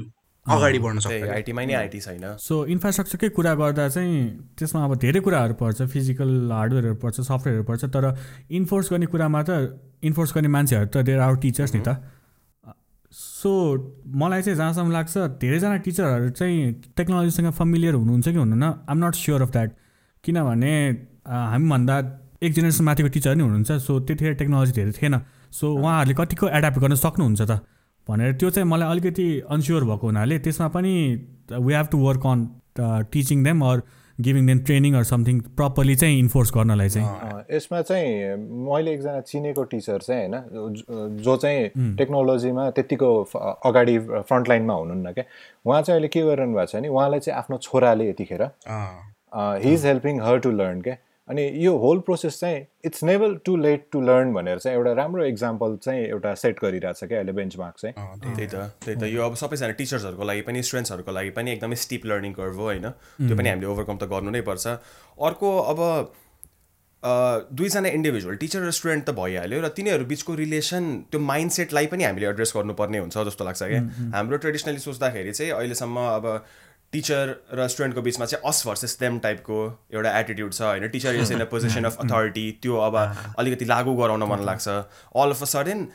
[0.50, 1.24] अगाडि बढ्न सक्छ?
[1.29, 4.20] आइटीमा नै आइटी छैन। सो इन्फ्रास्ट्रक्चरकै कुरा गर्दा चाहिँ
[4.58, 8.06] त्यसमा अब धेरै कुराहरू पर्छ फिजिकल हार्डवेयरहरू पर्छ सफ्टवेयरहरू पर्छ तर
[8.60, 9.51] इन्फोर्स गर्ने कुरामा त
[10.03, 11.89] इन्फोर्स गर्ने मान्छेहरू त देयर आवर टिचर्स नि त।
[13.12, 13.51] सो
[14.22, 16.58] मलाई चाहिँ जहाँसम्म लाग्छ धेरैजना टिचरहरू चाहिँ
[16.98, 18.65] टेक्नोलोजीसँग फमिलियर हुनुहुन्छ कि हुनुहुन्न?
[18.89, 19.70] I'm not sure of that
[20.24, 20.74] किनभने
[21.25, 21.96] हामीभन्दा
[22.44, 25.15] एक जेनेरेसन माथिको टिचर नै हुनुहुन्छ सो त्यतिखेर टेक्नोलोजी धेरै थिएन।
[25.51, 27.51] सो उहाँहरूले कतिको एड्याप्ट गर्न सक्नुहुन्छ त?
[28.08, 30.94] भनेर त्यो चाहिँ मलाई अलिकति अनस्योर भएको हुनाले त्यसमा पनि
[31.53, 32.48] we have to work on
[33.12, 33.82] teaching them or
[34.20, 37.08] giving them training or something properly चाहिँ इन्फोर्स गर्नलाई चाहिँ।
[37.56, 38.10] यसमा चाहिँ
[38.68, 45.12] मैले एकजना चिनेको टिचर चाहिँ होइन जो- जो चाहिँ टेक्नोलोजीमा त्यत्तिको फ- अगाडि फ्रन्टलाइनमा हुनुहुन्न
[45.13, 45.24] क्या।
[45.65, 49.74] उहाँ चाहिँ अहिले के गरिरहनु भएको छ भने उहाँलाई चाहिँ आफ्नो छोराले यतिखेर अँ, he
[49.74, 50.96] is helping her to learn क्या।
[51.29, 55.25] अनि यो होल प्रोसेस चाहिँ it's never too late to learn भनेर चाहिँ एउटा राम्रो
[55.25, 58.55] इक्जाम्पल चाहिँ एउटा सेट गरिरहेछ क्या अहिले बेन्चमार्क चाहिँ। अँ, त्यही। त
[58.86, 62.55] त्यही त। यो अब सबैजना टिचर्सहरूको लागि पनि स्टुडेन्ट्सहरूको लागि पनि एकदमै स्टिप लर्निङ कर्भ
[62.55, 64.65] हो होइन। त्यो पनि हामीले ओभरकम त गर्नु नै पर्छ।
[65.21, 65.79] अर्को अब
[67.55, 72.03] दुईजना इन्डिभिजुअल टिचर र स्टुडेन्ट त भइहाल्यो र तिनीहरू बिचको रिलेसन त्यो माइन्ड सेटलाई पनि
[72.03, 73.81] हामीले एड्रेस गर्नुपर्ने हुन्छ जस्तो लाग्छ क्या।
[74.17, 76.25] हाम्रो ट्रेडिसनली सोच्दाखेरि चाहिँ अहिलेसम्म अब
[76.93, 79.58] टिचर र स्टुडेन्टको बिचमा चाहिँ अस भर्सेस देम टाइपको
[79.93, 80.88] एउटा एटिट्युड छ होइन?
[80.89, 82.96] Teacher is in a position of authority त्यो अब
[83.39, 85.88] अलिकति लागू गराउन मन लाग्छ। अल अफ अ सडन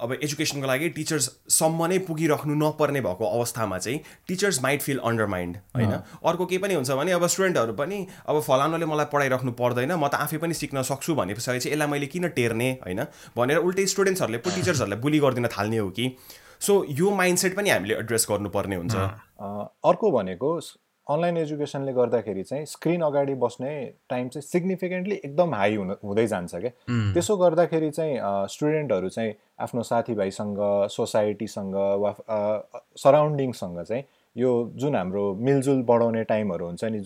[0.00, 5.92] अब एजुकेसनको लागि टिचर्ससम्म नै पुगिराख्नु नपर्ने भएको अवस्थामा चाहिँ टिचर्स माइट फिल अन्डरमाइन्ड होइन?
[6.24, 10.24] अर्को के पनि हुन्छ भने अब स्टुडेन्टहरू पनि अब फलानुले मलाई पढाइराख्नु पर्दैन म त
[10.26, 13.06] आफै पनि सिक्न सक्छु भने पछाडि चाहिँ यसलाई मैले किन टेर्ने होइन?
[13.36, 16.16] भनेर उल्टै स्टुडेन्ट्सहरूले पो टिचर्सहरूलाई बुली गरिदिन थाल्ने हो कि?
[16.60, 20.58] सो यो माइन्डसेट पनि हामीले एड्रेस गर्नुपर्ने हुन्छ। अर्को भनेको
[21.06, 23.70] अनलाइन एजुकेसनले गर्दाखेरि चाहिँ स्क्रिन अगाडि बस्ने
[24.10, 26.70] टाइम चाहिँ सिग्निफिकेन्टली एकदम हाई हुन हुँदै जान्छ क्या।
[27.14, 28.18] त्यसो गर्दाखेरि चाहिँ
[28.54, 30.58] स्टुडेन्टहरू चाहिँ आफ्नो साथीभाइसँग
[30.90, 32.14] सोसाइटीसँग वा
[33.02, 34.04] सराउन्डिङसँग चाहिँ
[34.36, 36.98] यो जुन हाम्रो मिलजुल बढाउने टाइमहरू हुन्छ नि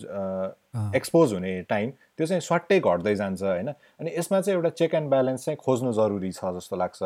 [0.97, 5.09] एक्सपोज हुने टाइम त्यो चाहिँ स्वाट्टै घट्दै जान्छ होइन। अनि यसमा चाहिँ एउटा चेक एन्ड
[5.09, 7.03] ब्यालेन्स चाहिँ खोज्नु जरुरी छ जस्तो लाग्छ।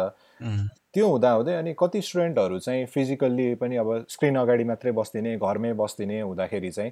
[0.93, 6.19] त्यो हुँदाहुँदै अनि कति स्टुडेन्टहरू चाहिँ फिजिकल्ली पनि अब स्क्रिन अगाडि मात्रै बस्दिने घरमै बस्दिने
[6.21, 6.91] हुँदाखेरि चाहिँ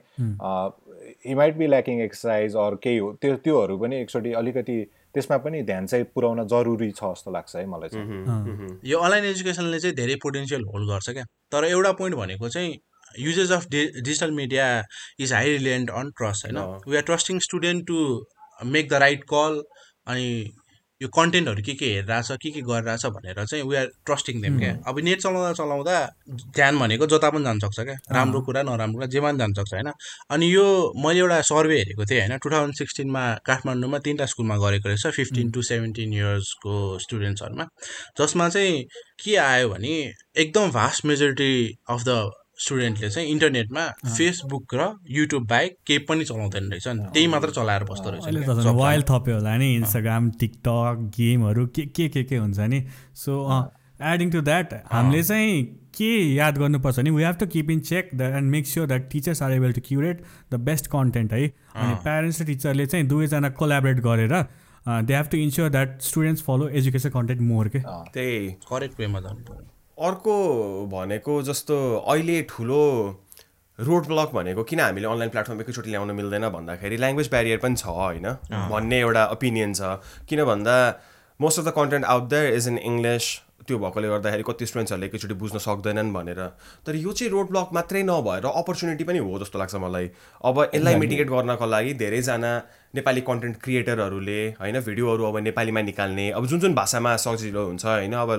[1.26, 1.34] he.
[1.36, 4.78] Might be lacking exercise or केही हो त्यो त्योहरू पनि एकचोटि अलिकति
[5.14, 9.80] त्यसमा पनि ध्यान चाहिँ पुर्याउन जरुरी छ जस्तो लाग्छ है मलाई चाहिँ। यो अनलाइन एजुकेसनले
[9.80, 12.78] चाहिँ धेरै पोटेन्सियल होल्ड गर्छ क्या। तर एउटा पोइन्ट भनेको चाहिँ
[13.20, 14.66] uses of D digital media
[15.20, 16.58] is high reliant on trust होइन?
[16.88, 18.00] We are trusting student to
[18.60, 19.62] make the right call
[20.08, 20.30] अनि
[21.02, 24.72] यो कन्टेन्टहरू के के हेरिरहेछ के के गरिरहेछ भनेर चाहिँ वी आर ट्रस्टिङ देम क्या?
[24.88, 25.98] अब नेट चलाउँदा चलाउँदा
[26.58, 27.96] ध्यान भनेको जता पनि जान सक्छ क्या?
[28.12, 29.92] राम्रो कुरा नराम्रो कुरा जेमा पनि जान सक्छ होइन?
[30.34, 30.66] अनि यो
[31.04, 32.38] मैले एउटा सर्वे हेरेको थिएँ होइन?
[32.38, 36.74] टु थाउजन्ड सिक्सटिनमा काठमाडौँमा तिनवटा स्कुलमा गरेको रहेछ फिफ्टिन टु सेभेन्टिन इयर्सको
[37.06, 37.68] स्टुडेन्ट्सहरूमा
[38.20, 38.84] जसमा चाहिँ
[39.24, 39.96] के आयो भने
[40.42, 41.54] एकदम भास्ट मेजोरिटी
[41.90, 42.20] अफ द
[42.58, 47.84] स्टुडेन्टले चाहिँ इन्टरनेटमा फेसबुक र युट्युब बाहेक केही पनि चलाउँदैन रहेछ नि त्यही मात्र चलाएर
[47.90, 52.80] बस्दो रहेछ वाइल्ड थप्यो होला नि इन्स्टाग्राम टिकटक गेमहरू के के के के हुन्छ नि?
[53.16, 53.34] सो
[54.14, 55.64] एडिङ टु द्याट हामीले चाहिँ
[55.98, 59.10] के याद गर्नुपर्छ नि we have to keep in check the and make sure that
[59.12, 61.48] teachers are able to curate the best content है?
[61.76, 64.36] अनि प्यारेन्ट्स र टिचरले चाहिँ दुवैजना कोलाबरेट गरेर
[65.06, 67.80] they have to ensure that students follow education content more के
[68.14, 69.66] त्यही। Correct वेमा जानु पर्यो
[69.98, 70.34] अर्को
[70.92, 72.82] भनेको जस्तो अहिले ठुलो
[73.80, 77.86] रोड ब्लक भनेको किन हामीले अनलाइन प्लेटफर्म एकैचोटि ल्याउन मिल्दैन भन्दाखेरि ल्याङ्ग्वेज ब्यारियर पनि छ
[77.98, 78.28] होइन?
[78.70, 79.98] भन्ने एउटा ओपिनियन छ।
[80.30, 80.78] किन भन्दा
[81.40, 83.26] most of the content out there is in English
[83.68, 86.42] त्यो भएकोले गर्दाखेरि कति स्टुडेन्ट्सहरूले एकैचोटि बुझ्न सक्दैनन् भनेर।
[86.86, 90.10] तर यो चाहिँ रोड ब्लक मात्रै नभएर अपर्च्युनिटी पनि हो जस्तो लाग्छ मलाई।
[90.46, 92.52] अब यसलाई मिटिगेट गर्नको लागि धेरैजना
[92.98, 98.14] नेपाली कन्टेन्ट क्रिएटरहरूले होइन भिडियोहरू अब नेपालीमा निकाल्ने अब जुन जुन भाषामा सजिलो हुन्छ होइन
[98.22, 98.32] अब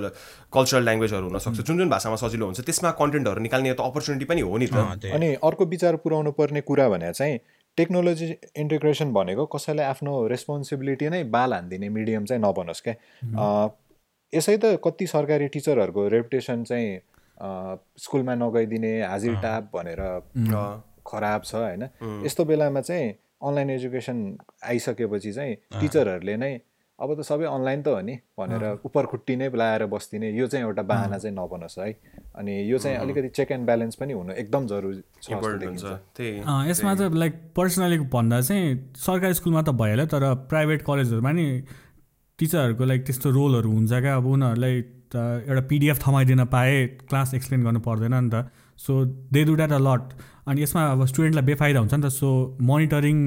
[0.53, 4.57] कल्चरल ल्याङ्ग्वेजहरू हुनसक्छ जुन जुन भाषामा सजिलो हुन्छ त्यसमा कन्टेन्टहरू निकाल्ने त अपर्च्युनिटी पनि हो
[4.57, 7.39] नि त। अनि अर्को विचार पुर्याउनु पर्ने कुरा भने चाहिँ
[7.77, 8.25] टेक्नोलोजी
[8.57, 12.95] इन्टिग्रेसन भनेको कसैलाई आफ्नो रेस्पोन्सिबिलिटी नै बाल हानिदिने मिडियम चाहिँ नबनोस् क्या
[14.33, 16.89] यसै त कति सरकारी टिचरहरूको रेपुटेसन चाहिँ
[18.03, 20.01] स्कुलमा नगइदिने हाजिर टाप भनेर
[21.07, 21.83] खराब छ होइन?
[22.25, 23.07] यस्तो बेलामा चाहिँ
[23.41, 24.17] अनलाइन एजुकेसन
[24.67, 26.53] आइसकेपछि चाहिँ टिचरहरूले नै
[26.99, 30.65] अब त सबै अनलाइन त हो नि भनेर उपर खुट्टी नै लाएर बस्दिने यो चाहिँ
[30.65, 31.91] एउटा बाहना चाहिँ नबनोस् है।
[32.35, 35.29] अनि यो चाहिँ अलिकति चेक एन्ड ब्यालेन्स पनि हुनु एकदम जरुरी छ
[36.69, 41.47] यसमा त लाइक पर्सनली भन्दा चाहिँ सरकारी स्कुलमा त भइहाल्यो तर प्राइभेट कलेजहरूमा नि
[42.39, 44.81] टिचरहरूको लाइक त्यस्तो रोलहरू हुन्छ क्या। अब उनीहरूलाई
[45.15, 45.15] त
[45.47, 46.75] एउटा पिडिएफ थमाइदिन पाए
[47.07, 48.91] क्लास एक्सप्लेन गर्नु पर्दैन नि त। So
[49.31, 50.03] they do that a lot
[50.49, 52.29] अनि यसमा अब स्टुडेन्टलाई बेफाइदा हुन्छ नि त सो
[52.69, 53.17] मोनिटरिङ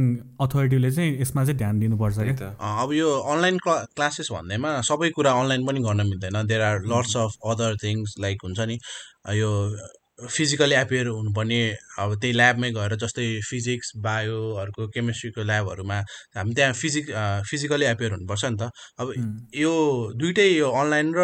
[0.43, 2.51] अथोरिटीले चाहिँ यसमा चाहिँ ध्यान दिनुपर्छ क्या।
[2.83, 7.33] अब यो अनलाइन क्लासेस भन्दैमा सबै कुरा अनलाइन पनि गर्न मिल्दैन। There are lots of
[7.51, 8.79] other things like हुन्छ नि
[9.41, 9.51] यो
[10.23, 11.61] फिजिकली एपियर हुनुपर्ने
[11.99, 15.99] अब त्यही ल्याबमै गएर जस्तै फिजिक्स बायोहरूको केमिस्ट्रीको ल्याबहरूमा
[16.37, 17.07] हामी त्यहाँ फिजिक
[17.51, 19.07] फिजिकली एपियर हुनुपर्छ नि त। अब
[19.63, 19.73] यो
[20.23, 21.23] दुइटै यो अनलाइन र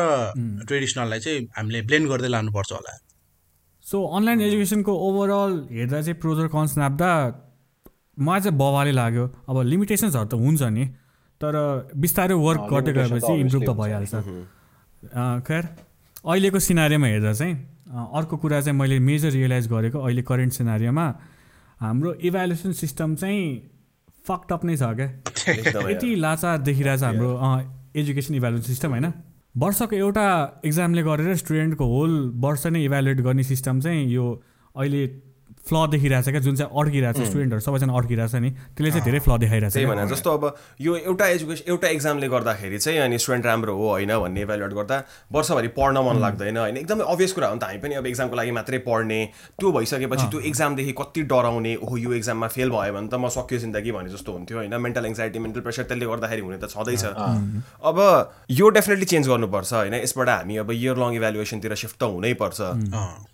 [0.66, 2.94] ट्रेडिसनललाई चाहिँ हामीले ब्लेन्ड गर्दै लानुपर्छ होला।
[3.88, 7.10] सो अनलाइन एजुकेसनको ओभरअल हेर्दा चाहिँ प्रोज र कन्स नाप्दा
[8.20, 10.84] मलाई चाहिँ बवाले लाग्यो। अब लिमिटेसन्सहरू त हुन्छ नि
[11.40, 11.54] तर
[11.96, 14.12] बिस्तारै वर्क गर्दै गएपछि इम्प्रुभ त भइहाल्छ।
[15.48, 15.64] खैर
[16.26, 17.54] अहिलेको सिनारीमा हेर्दा चाहिँ
[18.18, 21.06] अर्को कुरा चाहिँ मैले मेजर रियलाइज गरेको अहिले करेन्ट सिनारीमा
[21.80, 23.42] हाम्रो इभ्यालुएसन सिस्टम चाहिँ
[24.28, 27.30] फक्टअप नै छ क्या। यति लाचार देखिरहेछ हाम्रो
[27.96, 29.06] एजुकेसन इभ्यालुएसन सिस्टम होइन?
[29.58, 30.26] वर्षको एउटा
[30.64, 32.12] इक्जामले गरेर स्टुडेन्टको होल
[32.44, 34.26] वर्ष नै इभ्यालुएट गर्ने सिस्टम चाहिँ यो
[34.74, 35.06] अहिले
[35.68, 36.40] फ्ल देखिरहेछ क्या?
[36.40, 40.08] जुन चाहिँ अड्किरहेछ स्टुडेन्टहरू सबैजना अड्किरहेछ नि त्यसले चाहिँ धेरै फ्ल देखाइरहेछ त्यही क्या। भने
[40.08, 40.44] जस्तो अब
[40.80, 44.96] यो एउटा एजुकेसन एउटा इक्जामले गर्दाखेरि चाहिँ अनि स्टुडेन्ट राम्रो हो होइन भन्ने इभ्यालुएट गर्दा
[45.32, 48.36] वर्षभरि पढ्न मन लाग्दैन होइन। एकदमै अभियस कुरा हो नि त। हामी पनि अब इक्जामको
[48.36, 49.20] लागि मात्रै पढ्ने
[49.60, 53.58] त्यो भइसकेपछि त्यो इक्जामदेखि कति डराउने ओहो यो इक्जाममा फेल भयो भने त म सक्यो
[53.58, 57.04] जिन्दगी भने जस्तो हुन्थ्यो होइन। मेन्टल एङ्जाइटी मेन्टल प्रेसर त्यसले गर्दाखेरि हुने त छँदैछ।
[57.84, 57.96] अब
[58.50, 62.60] यो डेफिनेटली चेन्ज गर्नुपर्छ होइन। यसबाट हामी अब इयर लङ इभ्यालुएसनतिर सिफ्ट त हुनैपर्छ।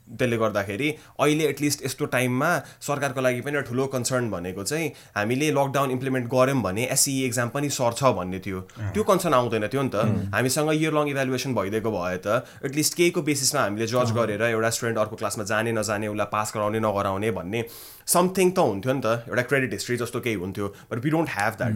[0.04, 0.88] त्यसले गर्दाखेरि
[1.20, 6.28] अहिले एटलिस्ट यस्तो टाइममा सरकारको लागि पनि एउटा ठुलो कन्सर्न भनेको चाहिँ हामीले लकडाउन इम्प्लिमेन्ट
[6.28, 8.60] गऱ्यौँ भने एसई एक्जाम पनि सर्छ भन्ने थियो।
[8.92, 13.22] त्यो कन्सर्न आउँदैन थियो नि त। हामीसँग इयर लङ इभ्यालुएसन भइदिएको भए त एटलिस्ट केहीको
[13.22, 17.64] बेसिसमा हामीले जज गरेर एउटा स्टुडेन्ट अर्को क्लासमा जाने नजाने उसलाई पास गराउने नगराउने भन्ने
[18.06, 21.52] समथिङ त हुन्थ्यो नि त। एउटा क्रेडिट हिस्ट्री जस्तो केही हुन्थ्यो। But we don't have
[21.58, 21.74] that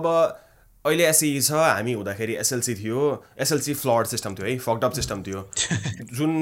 [0.00, 0.04] अब
[0.86, 2.98] अहिले एसई छ हामी हुँदाखेरि एसएलसी थियो।
[3.42, 5.40] एसएलसी फ्लड सिस्टम थियो है फकडअप सिस्टम थियो।
[6.18, 6.32] जुन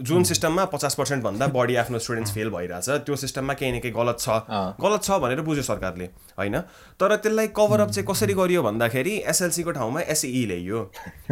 [0.00, 3.94] जुन सिस्टममा पचास पर्सेन्ट भन्दा बढी आफ्नो स्टुडेन्ट्स फेल भइरहेछ त्यो सिस्टममा केही न केही
[3.94, 4.28] गलत छ।
[4.78, 6.04] गलत छ भनेर बुझ्यो सरकारले
[6.38, 6.58] होइन?
[7.00, 10.78] तर त्यसलाई कभरअप चाहिँ कसरी गरियो भन्दाखेरि एसएलसीको ठाउँमा एसई ल्याइयो।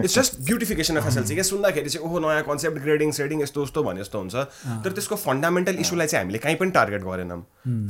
[0.03, 1.45] It's just beautification of SLC क्या?
[1.47, 4.35] सुन्दाखेरि चाहिँ ओहो नयाँ कन्सेप्ट ग्रेडिङ सेडिङ यस्तो उस्तो भने जस्तो हुन्छ।
[4.83, 7.41] तर त्यसको फन्डामेन्टल इस्युलाई चाहिँ हामीले कहीँ पनि टार्गेट गरेनौँ।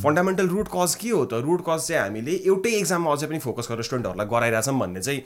[0.05, 1.41] फन्डामेन्टल रुट कज के हो त?
[1.41, 5.21] रुट कज चाहिँ हामीले एउटै एक्जाममा अझै पनि फोकस गरेर स्टुडेन्टहरूलाई गराइरहेछौँ भन्ने चाहिँ।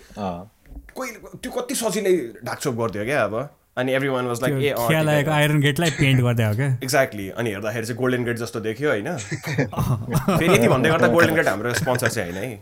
[0.95, 1.11] कोही
[1.43, 2.13] त्यो कति सजिलै
[2.45, 3.35] ढाकछोप गरिदियो क्या अब।
[3.77, 6.67] अनि every one was like a लागेको आइरन गेटलाई पेन्ट गर्दै हो क्या?
[6.85, 9.17] एक्ज्याक्टली अनि हेर्दाखेरि चाहिँ गोल्डन गेट जस्तो देख्यो होइन।
[10.39, 12.59] फेरि यति भन्दै गर्दा गोल्डन गेट हाम्रो स्पोन्सर चाहिँ होइन है।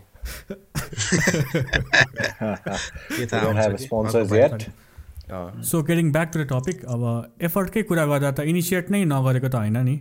[5.63, 7.01] So getting back to the topic अब
[7.41, 9.95] एफर्टकै कुरा गर्दा त इनिसिएट नै नगरेको त होइन नि।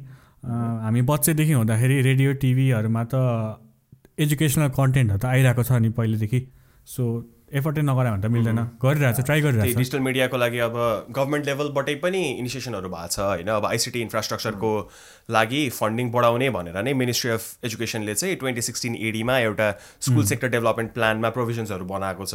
[0.84, 3.14] हामी बच्चैदेखि हुँदाखेरि रेडियो टिभीहरूमा त
[4.18, 6.40] एजुकेसनल कन्टेन्टहरू त आइरहेको छ नि पहिलेदेखि।
[6.86, 7.04] सो
[7.48, 10.76] एफर्टै नगरायो भने त मिल्दैन। गरिरहेछ ट्राई त्यही गरिरहेछ डिजिटल मिडियाको लागि अब
[11.16, 13.48] गभर्मेन्ट लेभलबाटै पनि इनिसिएसनहरू भएको छ होइन?
[13.48, 14.72] अब आइसिटी इन्फ्रास्ट्रक्चरको
[15.30, 19.68] लागि फन्डिङ बढाउने भनेर नै मिनिस्ट्री अफ एजुकेसनले चाहिँ ट्वेन्टी सिक्सटिन एडीमा एउटा
[20.00, 22.34] स्कुल सेक्टर डेभलपमेन्ट प्लानमा प्रोभिजन्सहरू बनाएको छ।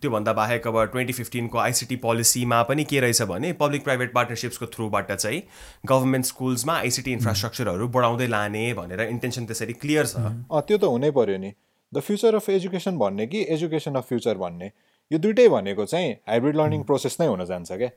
[0.00, 5.12] त्योभन्दा बाहेक अब ट्वेन्टी फिफ्टिनको आइसिटी पोलिसीमा पनि के रहेछ भने पब्लिक प्राइभेट पार्टनरसिप्सको थ्रुबाट
[5.14, 5.42] चाहिँ
[5.86, 11.10] गभर्मेन्ट स्कुल्समा आइसिटी इन्फ्रास्ट्रक्चरहरू बढाउँदै लाने भनेर इन्टेन्सन त्यसरी क्लियर छ। अँ त्यो त हुनै
[11.16, 11.52] पर्यो नि।
[11.92, 14.70] द फ्युचर अफ एजुकेसन भन्ने कि एजुकेसन अफ फ्युचर भन्ने?
[15.10, 17.90] यो दुइटै भनेको चाहिँ हाइब्रिड लर्निङ प्रोसेस नै हुन जान्छ क्या।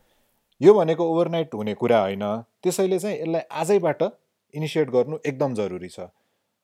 [0.62, 2.24] यो भनेको ओभरनाइट हुने कुरा होइन।
[2.64, 4.04] त्यसैले चाहिँ यसलाई आजैबाट
[4.54, 6.08] इनिसिएट गर्नु एकदम जरुरी छ।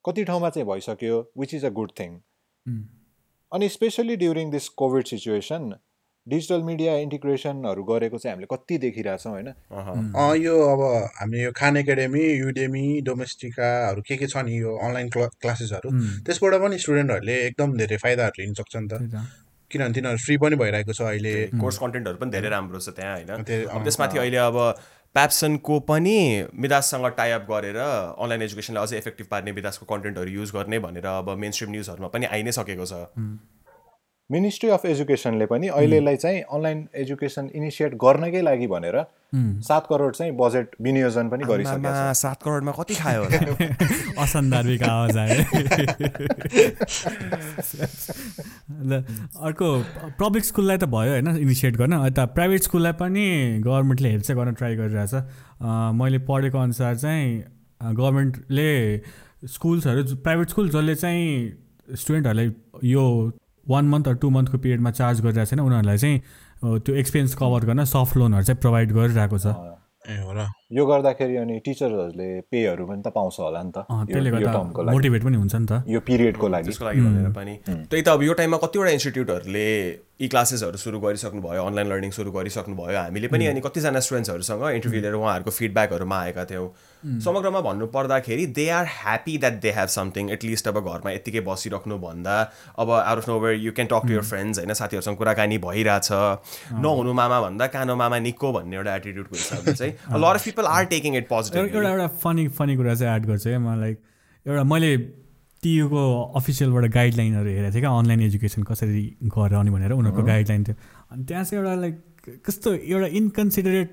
[0.05, 2.11] कति ठाउँमा चाहिँ भइसक्यो which is a good thing
[3.51, 5.73] अनि specially during this covid situation
[6.29, 9.47] digital media इन्टिग्रेसनहरू गरेको चाहिँ हामीले कति देखिरहेछौँ होइन?
[10.15, 10.81] अँ यो अब
[11.19, 15.89] हामीले यो खान एकाडेमी युडेमी डोमेस्टिकाहरू के के छ नि यो अनलाइन क्ला क्लासेसहरू
[16.25, 19.25] त्यसबाट पनि स्टुडेन्टहरूले एकदम धेरै फाइदाहरू लिन सक्छ नि त।
[19.71, 23.43] किनभने तिनीहरू फ्री पनि भइरहेको छ अहिले। कोर्स कन्टेन्टहरू पनि धेरै राम्रो छ त्यहाँ होइन?
[23.85, 24.57] त्यसमाथि अहिले अब
[25.15, 26.17] प्याप्सनको पनि
[26.53, 31.51] मिदाससँग टाइअप गरेर अनलाइन एजुकेसनलाई अझै इफेक्टिभ पार्ने विदासको कन्टेन्टहरू युज गर्ने भनेर अब मेन
[31.51, 32.93] स्ट्रिम न्युजहरूमा पनि आइ नै सकेको छ।
[34.31, 38.97] मिनिस्ट्री अफ एजुकेसनले पनि अहिलेलाई चाहिँ अनलाइन एजुकेसन इनिसिएट गर्नकै लागि भनेर
[39.35, 43.23] सात करोड चाहिँ बजेट विनियोजन पनि गरिसकेको छ सात करोडमा कति खायो
[44.23, 45.39] असन्दर्भिक आवाज आयो।
[49.47, 49.67] अर्को
[50.19, 53.25] पब्लिक स्कुललाई त भयो होइन इनिसिएट गर्न। यता प्राइभेट स्कुललाई पनि
[53.65, 55.13] गभर्मेन्टले हेल्प चाहिँ गर्न ट्राई गरिरहेछ।
[56.01, 57.27] मैले पढेको अनुसार चाहिँ
[57.81, 58.71] गभर्मेन्टले
[59.57, 61.27] स्कुल्सहरू प्राइभेट स्कुल जसले चाहिँ
[61.95, 62.49] स्टुडेन्टहरूलाई
[62.93, 63.05] यो
[63.69, 66.17] वान मन्थ अर टू मन्थको पिरियडमा चार्ज गरिरहेको छैन उनीहरूलाई चाहिँ
[66.85, 69.47] त्यो एक्सपेन्स कभर गर्न सफ्ट लोनहरू चाहिँ प्रोभाइड गरिरहेको छ।
[70.09, 74.05] ए हो र। यो गर्दाखेरि अनि टिचर्सहरूले पेहरू पनि त पाउँछ होला नि त। यो-
[74.09, 77.53] त्यसले यो गर्दा मोटिभेट पनि हुन्छ नि त। यो पिरियडको लागि। त्यसको लागि भनेर पनि।
[77.67, 79.67] त्यही त अब यो टाइममा कतिवटा इन्स्टिट्युटहरूले
[80.23, 84.63] ई क्लासेसहरू सुरु गरिसक्नु भयो अनलाइन लर्निङ सुरु गरिसक्नु भयो हामीले पनि अनि कतिजना स्टुडेन्ट्सहरूसँग
[84.79, 86.67] इन्टरभ्यू लिएर उहाँहरूको फिडब्याकहरूमा आएका थियौँ।
[87.03, 91.97] समग्रमा भन्नु पर्दाखेरि they are happy that they have something at least अब घरमा यत्तिकै बसिराख्नु
[91.99, 92.35] भन्दा।
[92.77, 96.11] अब out of nowhere you can talk to your friends होइन साथीहरूसँग कुराकानी भइरहेछ।
[96.83, 100.85] नहुनु मामा भन्दा कानो मामा निको भन्ने एउटा एटिट्युडको हिसाबले चाहिँ। Lot of people are
[100.91, 103.97] taking it positive एउटा एउटा फनी फनी कुरा चाहिँ एड गर्छु है। म लाइक
[104.45, 104.95] एउटा मैले
[105.63, 106.03] टियुको
[106.35, 109.03] अफिसियलबाट गाइडलाइनहरू हेरेको थिएँ क्या अनलाइन एजुकेसन कसरी
[109.35, 110.75] गराउने भनेर। उनीहरूको गाइडलाइन थियो।
[111.11, 111.95] अनि त्यहाँ चाहिँ एउटा लाइक
[112.45, 113.89] कस्तो एउटा इन्कन्सिडरेट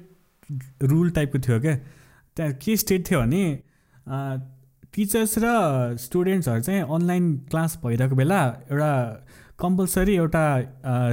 [0.91, 1.77] रुल टाइपको थियो क्या।
[2.37, 3.45] त्यहाँ के स्टेट थियो भने
[4.95, 8.91] टिचर्स र स्टुडेन्ट्सहरू चाहिँ अनलाइन क्लास भइरहेको बेला एउटा
[9.61, 10.45] कम्पलसरी एउटा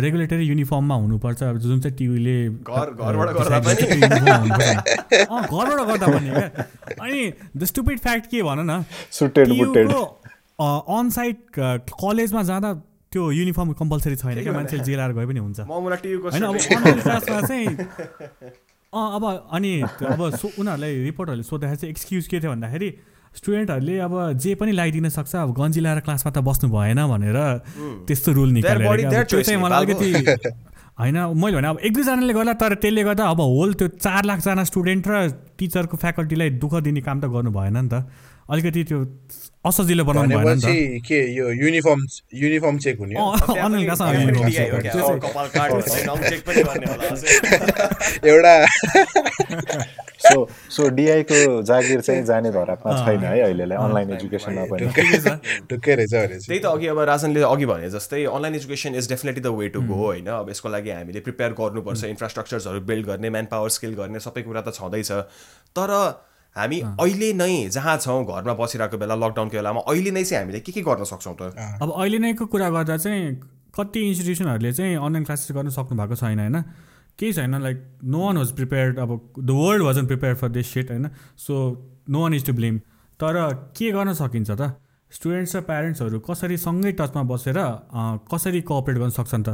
[0.04, 3.84] रेगुलेटरी युनिफर्ममा हुनुपर्छ। अब जुन चाहिँ घर- घरबाट गर्दा पनि?
[5.24, 6.48] अँ घरबाट गर्दा पनि क्या।
[7.04, 11.38] अनि द स्टुपिड फ्याक्ट के भन न सुटेड बुटेड अन साइट
[12.04, 12.74] कलेजमा जाँदा
[13.12, 16.56] त्यो युनिफर्म कम्पलसरी छैन क्या। मान्छेले जेलाएर गए पनि हुन्छ। होइन अब
[17.02, 17.68] क्लासमा चाहिँ
[18.94, 22.90] अब अनि अब सो उनीहरूलाई रिपोर्टहरूले सोद्धाखेरि चाहिँ एक्सक्युज के थियो भन्दाखेरि
[23.36, 27.38] स्टुडेन्टहरूले अब जे पनि लगाइदिन सक्छ अब गन्जी लगाएर क्लासमा त बस्नु भएन भनेर
[28.08, 30.52] त्यस्तो रुल निकालेर their त्यो चाहिँ मलाई। अलिकति
[31.00, 34.64] होइन मैले भने अब एक दुईजनाले गर्दा तर त्यसले गर्दा अब होल त्यो चार लाखजना
[34.64, 35.30] स्टुडेन्ट र
[35.64, 38.04] टिचरको फ्याकल्टीलाई दुःख दिने काम त गर्नु भएन नि त।
[38.44, 39.00] अलिकति त्यो
[39.66, 42.00] असजिलो बनाउनु भएन नि त। के यो युनिफर्म
[42.36, 43.16] युनिफर्म चेक हुने।
[48.28, 48.54] एउटा
[50.24, 54.88] सो सो डिआईको जागिर चाहिँ जाने धरापमा छैन है अहिलेलाई अनलाइन एजुकेसनमा पनि।
[55.68, 56.14] ढुक्कै रहेछ
[56.48, 59.82] त्यही त अघि अब राजनले अघि भने जस्तै online education is definitely the way to
[59.84, 64.20] go होइन। अब यसको लागि हामीले प्रिपेयर गर्नुपर्छ इन्फ्रास्ट्रक्चर्सहरू बिल्ड गर्ने म्यान पावर स्किल गर्ने
[64.24, 65.12] सबै कुरा त छँदैछ।
[65.76, 65.92] तर
[66.56, 70.72] हामी अहिले नै जहाँ छौँ घरमा बसिरहेको बेला लकडाउनको बेलामा अहिले नै चाहिँ हामीले के
[70.72, 71.54] के गर्न सक्छौँ त?
[71.82, 73.42] अब अहिले नैको कुरा गर्दा चाहिँ
[73.74, 76.62] कति इन्स्टिट्युसनहरूले चाहिँ अनलाइन क्लासेस गर्न सक्नु भएको छैन होइन?
[77.20, 80.92] केही छैन like no one was prepared अब the world wasn't prepare for this shit
[80.92, 81.10] होइन?
[81.38, 81.54] So
[82.10, 82.78] no one is to blame
[83.20, 83.34] तर
[83.78, 84.74] के गर्न सकिन्छ त?
[85.14, 87.58] स्टुडेन्ट्स र प्यारेन्ट्सहरू कसरी सँगै टचमा बसेर
[88.32, 89.50] कसरी कोअपरेट गर्न सक्छन् त?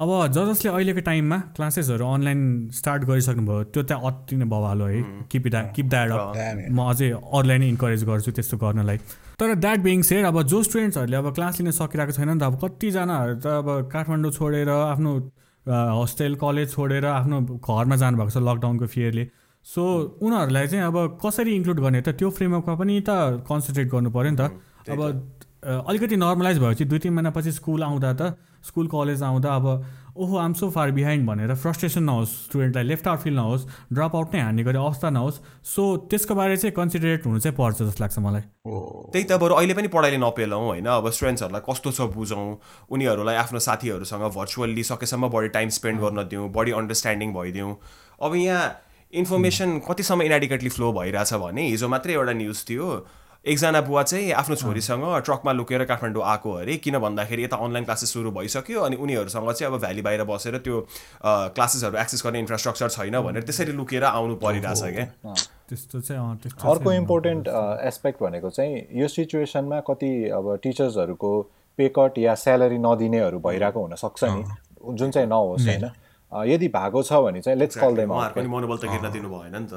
[0.00, 2.40] अब ज जसले अहिलेको टाइममा क्लासेसहरू अनलाइन
[2.72, 6.32] स्टार्ट गरिसक्नुभयो त्यो चाहिँ अति नै बवाल हो है। Keep it keep that up
[6.72, 8.98] म अझै अरूलाई नै इन्करेज गर्छु त्यस्तो गर्नलाई।
[9.36, 12.54] तर द्याट बिङ सेड अब जो स्टुडेन्ट्सहरूले अब क्लास लिन सकिरहेको छैन नि त अब
[12.64, 15.12] कतिजनाहरू त अब काठमाडौँ छोडेर आफ्नो
[15.66, 19.24] होस्टेल कलेज छोडेर आफ्नो घरमा जानुभएको छ लकडाउनको फियरले
[19.66, 19.82] सो
[20.22, 24.38] उनीहरूलाई चाहिँ अब कसरी इन्क्लुड गर्ने त त्यो फ्रेमवर्कमा पनि त कन्सन्ट्रेट गर्नु पऱ्यो नि
[24.40, 29.66] त। अब अलिकति नर्मलाइज भएपछि दुई तिन महिनापछि स्कुल आउँदा त स्कुल कलेज आउँदा अब
[30.16, 34.34] ओहो आम सो फार बिहाइन्ड भनेर फ्रस्ट्रेसन नहोस् स्टुडेन्टलाई लेफ्ट आउट फिल नहोस् ड्रप आउट
[34.34, 38.18] नै हान्ने गरी अवस्था नहोस्। सो त्यसको बारे चाहिँ कन्सिडरेट हुनु चाहिँ पर्छ जस्तो लाग्छ
[38.18, 38.42] मलाई।
[39.12, 40.86] त्यही त बरु अहिले पनि पढाइले नपेलौँ होइन?
[40.86, 42.46] अब स्टुडेन्ट्सहरूलाई कस्तो छ बुझौँ?
[42.90, 47.76] उनीहरूलाई आफ्नो साथीहरूसँग भर्चुअल्ली सकेसम्म बढी टाइम स्पेन्ड गर्न दिउँ बढी अन्डरस्ट्यान्डिङ भइदिउँ।
[48.22, 48.64] अब यहाँ
[49.12, 52.88] इन्फर्मेसन कतिसम्म इनाडिकेटली फ्लो भइरहेछ भने हिजो मात्रै एउटा न्युज थियो
[53.46, 58.12] एकजना बुवा चाहिँ आफ्नो छोरीसँग ट्रकमा लुकेर काठमाडौँ आएको अरे। किन भन्दाखेरि यता अनलाइन क्लासेस
[58.12, 60.80] सुरु भइसक्यो अनि उनीहरूसँग चाहिँ अब भ्याली बाहिर बसेर त्यो
[61.54, 65.34] क्लासेसहरू एक्सेस गर्ने इन्फ्रास्ट्रक्चर छैन भनेर त्यसरी लुकेर आउनु परिरहेछ क्या
[65.68, 66.20] त्यस्तो चाहिँ
[66.72, 67.48] अर्को इम्पोर्टेन्ट
[67.86, 71.30] एस्पेक्ट भनेको चाहिँ यो सिचुएसनमा कति अब टिचर्सहरूको
[71.78, 74.42] पे कट या स्यालेरी नदिनेहरू भइरहेको हुनसक्छ नि।
[74.96, 75.90] जुन चाहिँ नहोस् होइन।
[76.32, 79.74] यदि भएको छ भने चाहिँ लेट्स कल देम मनोबल त गिर्न दिनु भएन नि त।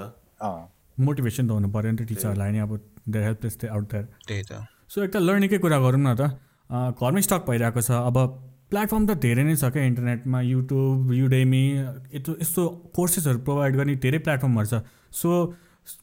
[0.98, 2.72] मोटिभेसन त हुनु पऱ्यो नि त टिचरहरूलाई नि अब
[3.12, 4.52] देयर हेल्प त्यस्तै आउट देयर त्यही त।
[4.90, 6.24] सो एकता लर्निङकै कुरा गरौँ न त?
[6.70, 8.18] घरमै स्टक भइरहेको छ। अब
[8.70, 11.64] प्लेटफर्म त धेरै नै छ क्या इन्टरनेटमा युट्युब युडेमी
[12.14, 14.76] यस्तो यस्तो कोर्सेसहरू प्रोभाइड गर्ने धेरै प्लेटफर्महरू छ।
[15.10, 15.30] सो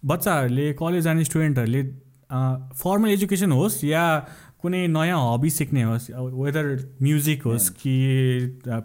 [0.02, 1.82] बच्चाहरूले कलेज जाने स्टुडेन्टहरूले
[2.74, 4.04] फर्मल एजुकेसन होस् या
[4.58, 6.66] कुनै नयाँ हबी सिक्ने होस् वेदर
[7.06, 7.94] म्युजिक होस् कि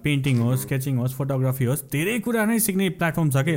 [0.05, 3.55] पेन्टिङ होस् स्केचिङ होस् फोटोग्राफी होस् धेरै कुरा नै सिक्ने प्लेटफर्म छ कि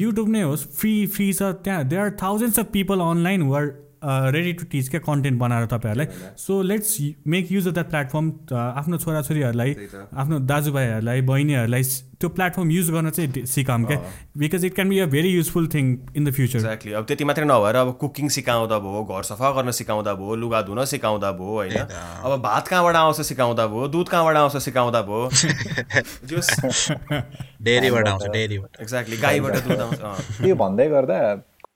[0.00, 3.68] युट्युब नै होस् फ्री फ्री छ। त्यहाँ they are thousands of people online were
[4.06, 8.98] ready to teach क्या कन्टेन्ट बनाएर तपाईँहरूलाई। So let's make use of that platform आफ्नो
[8.98, 9.76] छोराछोरीहरूलाई
[10.16, 11.82] आफ्नो दाजुभाइहरूलाई बहिनीहरूलाई
[12.20, 13.98] त्यो प्लेटफर्म युज गर्न चाहिँ सिकाऊँ क्या
[14.38, 17.44] because it can be a very useful thing in the future exactly अब त्यति मात्रै
[17.44, 21.76] नभएर अब कुकिङ सिकाउँदा भयो घर सफा गर्न सिकाउँदा भयो लुगा धुन सिकाउँदा भयो होइन?
[21.76, 25.28] अब भात कहाँबाट आउँछ सिकाउँदा भयो दुध कहाँबाट आउँछ सिकाउँदा भयो?
[27.62, 30.00] डेरीबाट आउँछ डेरीबाट। एक्ज्याक्टली गाईबाट दुध आउँछ।
[30.40, 31.18] त्यो भन्दै गर्दा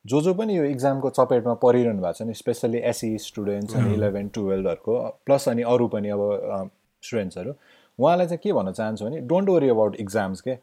[0.04, 4.28] जो जो पनि यो इक्जामको चपेटमा परिरहनु भएको छ नि स्पेसल्ली एसई स्टुडेन्ट्स अनि इलेभेन
[4.28, 6.70] टुवेल्भहरूको प्लस अनि अरू पनि अब
[7.02, 7.52] स्टुडेन्ट्सहरू
[7.98, 10.56] उहाँलाई चाहिँ के भन्न चाहन्छु भने डोन्ट वरी अबाउट इक्जाम्स के?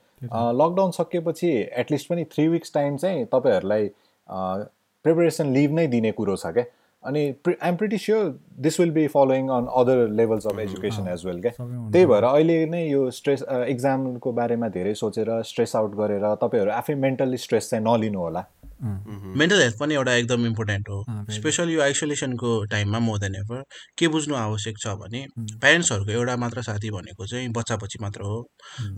[0.62, 3.89] लकडाउन सकिएपछि एटलिस्ट पनि थ्री विक्स टाइम चाहिँ तपाईँहरूलाई
[4.30, 6.63] प्रिपरेसन लिभ नै दिने कुरो छ क्या
[7.04, 11.41] अनि I'm pretty sure this will be following on other levels of education as well
[11.41, 16.71] क्या त्यही भएर अहिले नै यो स्ट्रेस इक्जामको बारेमा धेरै सोचेर स्ट्रेस आउट गरेर तपाईँहरू
[16.71, 18.45] आफै मेन्टल्ली स्ट्रेस चाहिँ नलिनु होला
[18.82, 23.63] मेन्टल हेल्थ पनि एउटा एकदम इम्पोर्टेन्ट हो। स्पेसली यो आइसोलेसनको टाइममा मोर देन एभर
[23.98, 28.38] के बुझ्नु आवश्यक छ भने प्यारेन्ट्सहरूको एउटा मात्र साथी भनेको चाहिँ बच्चा बच्ची मात्र हो।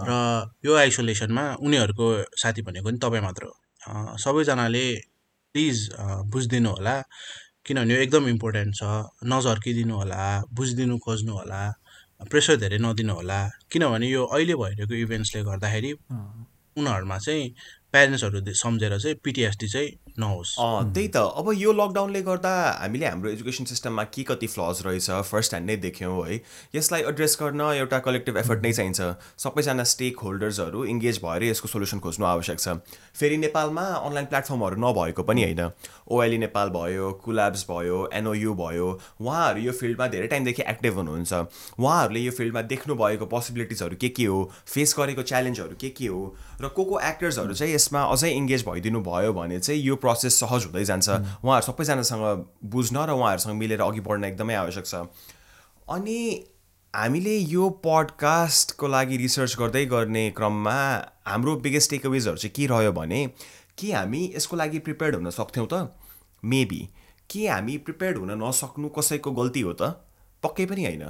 [0.09, 0.11] र
[0.65, 2.07] यो आइसोलेसनमा उनीहरूको
[2.43, 4.85] साथी भनेको नि तपाईँ मात्र हो। सबैजनाले
[5.55, 5.89] प्लिज
[6.31, 6.95] बुझिदिनु होला।
[7.65, 8.83] किनभने यो एकदम इम्पोर्टेन्ट छ।
[9.31, 10.21] नझर्किदिनु होला
[10.53, 11.61] बुझिदिनु खोज्नु होला
[12.29, 13.39] प्रेसर धेरै नदिनु होला।
[13.71, 15.91] किनभने यो अहिले भइरहेको इभेन्ट्सले गर्दाखेरि
[16.75, 17.45] उनीहरूमा चाहिँ
[17.91, 20.55] प्यारेन्ट्सहरू सम्झेर चाहिँ पिटिएसडी चाहिँ नहोस्।
[20.93, 25.53] त्यही त। अब यो लकडाउनले गर्दा हामीले हाम्रो एजुकेसन सिस्टममा के कति फ्लज रहेछ फर्स्ट
[25.53, 26.41] ह्यान्ड नै देख्यौँ है।
[26.75, 28.99] यसलाई एड्रेस गर्न एउटा कलेक्टिभ एफर्ट नै चाहिन्छ।
[29.39, 32.83] सबैजना स्टेक होल्डर्सहरू इङ्गेज भएर यसको सोल्युसन खोज्नु आवश्यक छ।
[33.15, 35.71] फेरि नेपालमा अनलाइन प्लेटफर्महरू नभएको पनि होइन।
[36.11, 38.87] ओएलई नेपाल भयो कुल्याब्स भयो एनओयु भयो
[39.21, 41.31] उहाँहरू यो फिल्डमा धेरै टाइमदेखि एक्टिभ हुनुहुन्छ।
[41.79, 46.21] उहाँहरूले यो फिल्डमा देख्नु भएको पोसिबिलिटिजहरू के के हो फेस गरेको च्यालेन्जहरू के के हो
[46.61, 50.65] र को को एक्टर्सहरू चाहिँ यसमा अझै इङ्गेज भइदिनु भयो भने चाहिँ यो प्रोसेस सहज
[50.65, 51.09] हुँदै जान्छ।
[51.45, 52.23] उहाँहरू सबैजनासँग
[52.65, 55.05] बुझ्न र उहाँहरूसँग मिलेर अघि बढ्न एकदमै आवश्यक छ।
[55.87, 56.19] अनि
[56.93, 60.77] हामीले यो पडकास्टको लागि रिसर्च गर्दै गर्ने क्रममा
[61.27, 63.21] हाम्रो बिगेस्ट टेकअवेजहरू चाहिँ के रह्यो भने
[63.77, 65.93] के हामी यसको लागि प्रिपेयर्ड हुन सक्थ्यौँ त?
[66.43, 66.81] मेबी
[67.29, 70.01] के हामी प्रिपेयर्ड हुन नसक्नु कसैको गल्ती हो त?
[70.43, 71.05] पक्कै पनि होइन।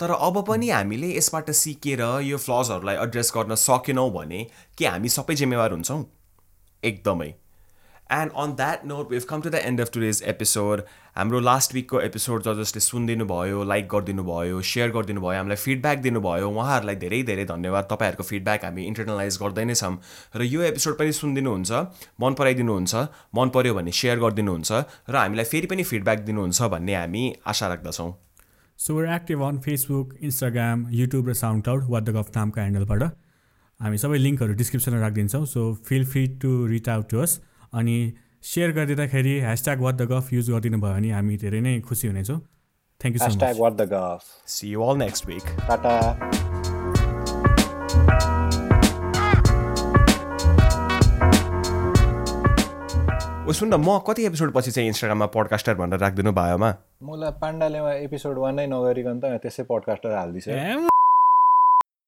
[0.00, 4.46] तर अब पनि हामीले यसबाट सिकेर यो फ्लजहरूलाई एड्रेस गर्न सकेनौँ भने
[4.78, 6.04] के हामी सबै जिम्मेवार हुन्छौँ?
[6.82, 7.30] एकदमै।
[8.12, 10.82] And on that note we've come to the end of today's episode
[11.16, 15.56] हाम्रो लास्ट विकको एपिसोड ज जसले सुनिदिनु भयो लाइक गरिदिनु भयो सेयर गरिदिनु भयो हामीलाई
[15.56, 19.94] फिडब्याक दिनुभयो उहाँहरूलाई धेरै धेरै धन्यवाद। तपाईँहरूको फिडब्याक हामी इन्टरनलाइज गर्दै नै छौँ।
[20.36, 21.72] र यो एपिसोड पनि सुनिदिनुहुन्छ
[22.20, 22.94] मन पराइदिनुहुन्छ
[23.34, 24.72] मन पऱ्यो भने सेयर गरिदिनुहुन्छ
[25.08, 28.10] र हामीलाई फेरि पनि फिडब्याक दिनुहुन्छ भन्ने हामी आशा राख्दछौँ।
[28.78, 33.02] So we're active on Facebook Instagram YouTube र साउन्ड क्लाउड वाट द गफ नामको ह्यान्डलबाट
[33.80, 37.40] हामी सबै लिङ्कहरू डिस्क्रिप्सनमा राखिदिन्छौँ so feel free to reach out to us
[37.80, 37.96] अनि
[38.52, 42.38] सेयर गरिदिँदाखेरि ह्यासट्याग वाट द गफ युज गरिदिनु भयो भने हामी धेरै नै खुसी हुनेछौँ.
[43.00, 44.22] Thank you so much what the गफ
[44.54, 45.94] see you all next week tata
[53.44, 56.70] ओ सुन न म कति एपिसोड पछि चाहिँ इन्स्टाग्राममा पडकास्टर भनेर राखिदिनु भयोमा
[57.10, 60.93] मलाई पाण्डाले एपिसोड वान नै नगरिकन त त्यसै पडकास्टर हालिदिन्छ